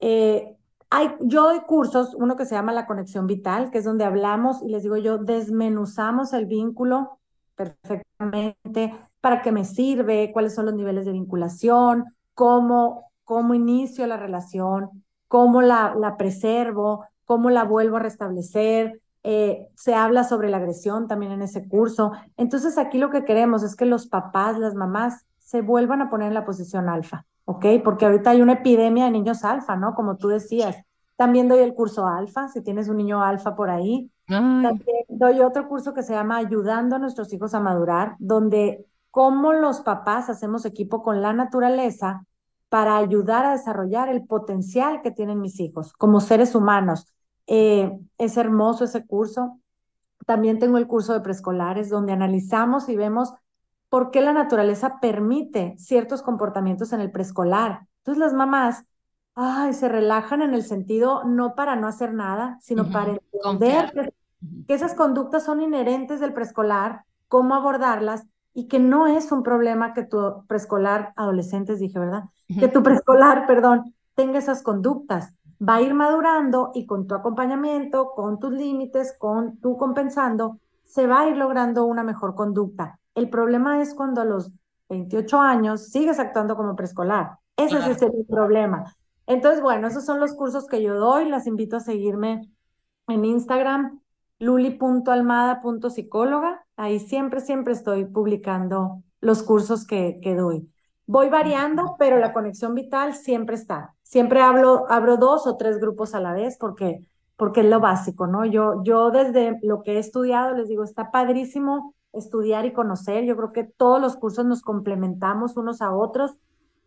[0.00, 0.56] Eh,
[0.90, 4.60] hay, yo doy cursos, uno que se llama La Conexión Vital, que es donde hablamos
[4.62, 7.20] y les digo yo, desmenuzamos el vínculo
[7.54, 14.16] perfectamente, para qué me sirve, cuáles son los niveles de vinculación, cómo, cómo inicio la
[14.16, 19.00] relación, cómo la, la preservo, cómo la vuelvo a restablecer.
[19.22, 22.12] Eh, se habla sobre la agresión también en ese curso.
[22.36, 26.28] Entonces aquí lo que queremos es que los papás, las mamás se vuelvan a poner
[26.28, 27.66] en la posición alfa, ¿ok?
[27.84, 29.94] Porque ahorita hay una epidemia de niños alfa, ¿no?
[29.94, 30.76] Como tú decías.
[31.16, 34.10] También doy el curso alfa, si tienes un niño alfa por ahí.
[34.26, 39.52] También doy otro curso que se llama Ayudando a nuestros hijos a madurar, donde cómo
[39.52, 42.24] los papás hacemos equipo con la naturaleza
[42.68, 47.06] para ayudar a desarrollar el potencial que tienen mis hijos como seres humanos
[47.48, 49.60] eh, es hermoso ese curso.
[50.24, 53.34] También tengo el curso de preescolares donde analizamos y vemos
[53.90, 57.86] por qué la naturaleza permite ciertos comportamientos en el preescolar.
[57.98, 58.84] Entonces las mamás,
[59.34, 64.14] ay, se relajan en el sentido no para no hacer nada, sino para entender que,
[64.66, 68.24] que, esas conductas son inherentes del preescolar, cómo abordarlas
[68.54, 72.24] y que no es un problema que tu preescolar, adolescentes dije, ¿verdad?
[72.48, 78.12] Que tu preescolar, perdón, tenga esas conductas va a ir madurando y con tu acompañamiento,
[78.14, 82.98] con tus límites, con tu compensando, se va a ir logrando una mejor conducta.
[83.20, 84.50] El problema es cuando a los
[84.88, 87.36] 28 años sigues actuando como preescolar.
[87.54, 88.96] Ese es el problema.
[89.26, 91.28] Entonces, bueno, esos son los cursos que yo doy.
[91.28, 92.50] Las invito a seguirme
[93.08, 94.00] en Instagram,
[94.38, 96.64] luli.almada.psicóloga.
[96.76, 100.72] Ahí siempre, siempre estoy publicando los cursos que, que doy.
[101.04, 103.96] Voy variando, pero la conexión vital siempre está.
[104.02, 107.06] Siempre hablo, abro dos o tres grupos a la vez porque,
[107.36, 108.46] porque es lo básico, ¿no?
[108.46, 113.24] Yo, yo desde lo que he estudiado les digo, está padrísimo estudiar y conocer.
[113.24, 116.36] Yo creo que todos los cursos nos complementamos unos a otros,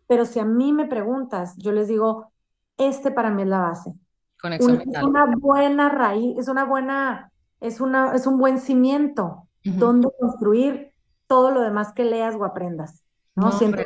[0.06, 2.30] pero si a mí me preguntas, yo les digo,
[2.76, 3.94] este para mí es la base.
[4.40, 10.92] Conexión una buena raíz, es una buena, es una, es un buen cimiento donde construir
[11.26, 13.02] todo lo demás que leas o aprendas.
[13.34, 13.50] ¿no?
[13.52, 13.82] Siento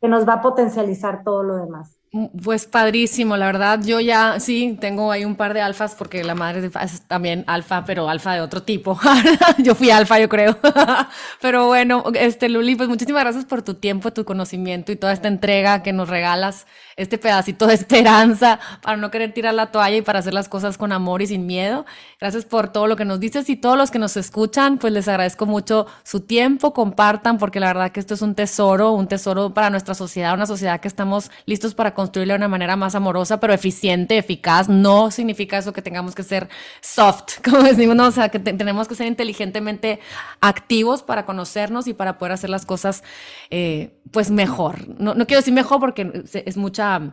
[0.00, 1.98] que, nos va a potencializar todo lo demás.
[2.42, 6.34] Pues padrísimo, la verdad, yo ya sí tengo ahí un par de alfas porque la
[6.34, 8.98] madre es también alfa, pero alfa de otro tipo.
[9.58, 10.56] yo fui alfa, yo creo.
[11.42, 15.28] pero bueno, este Luli, pues muchísimas gracias por tu tiempo, tu conocimiento y toda esta
[15.28, 20.02] entrega que nos regalas, este pedacito de esperanza para no querer tirar la toalla y
[20.02, 21.84] para hacer las cosas con amor y sin miedo.
[22.18, 25.06] Gracias por todo lo que nos dices y todos los que nos escuchan, pues les
[25.08, 29.52] agradezco mucho su tiempo, compartan porque la verdad que esto es un tesoro, un tesoro
[29.52, 33.40] para nuestra sociedad, una sociedad que estamos listos para construirla de una manera más amorosa,
[33.40, 34.68] pero eficiente, eficaz.
[34.68, 36.48] No significa eso que tengamos que ser
[36.80, 39.98] soft, como decimos, no, o sea, que tenemos que ser inteligentemente
[40.40, 43.02] activos para conocernos y para poder hacer las cosas,
[43.50, 44.88] eh, pues mejor.
[45.00, 47.12] No, no quiero decir mejor porque es mucha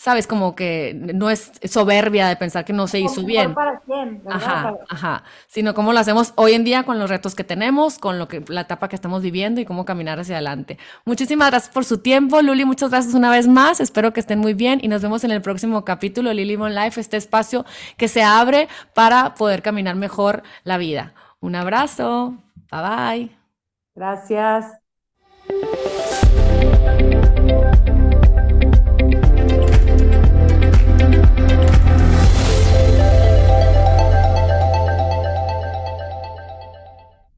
[0.00, 3.52] sabes, como que no es soberbia de pensar que no se hizo bien.
[3.52, 7.44] Para quién, Ajá, ajá, sino cómo lo hacemos hoy en día con los retos que
[7.44, 10.78] tenemos, con lo que la etapa que estamos viviendo y cómo caminar hacia adelante.
[11.04, 13.78] Muchísimas gracias por su tiempo, Luli, muchas gracias una vez más.
[13.78, 16.74] Espero que estén muy bien y nos vemos en el próximo capítulo de Lily Mon
[16.74, 17.66] Life, este espacio
[17.98, 21.12] que se abre para poder caminar mejor la vida.
[21.40, 22.38] Un abrazo.
[22.70, 23.36] Bye bye.
[23.94, 24.64] Gracias.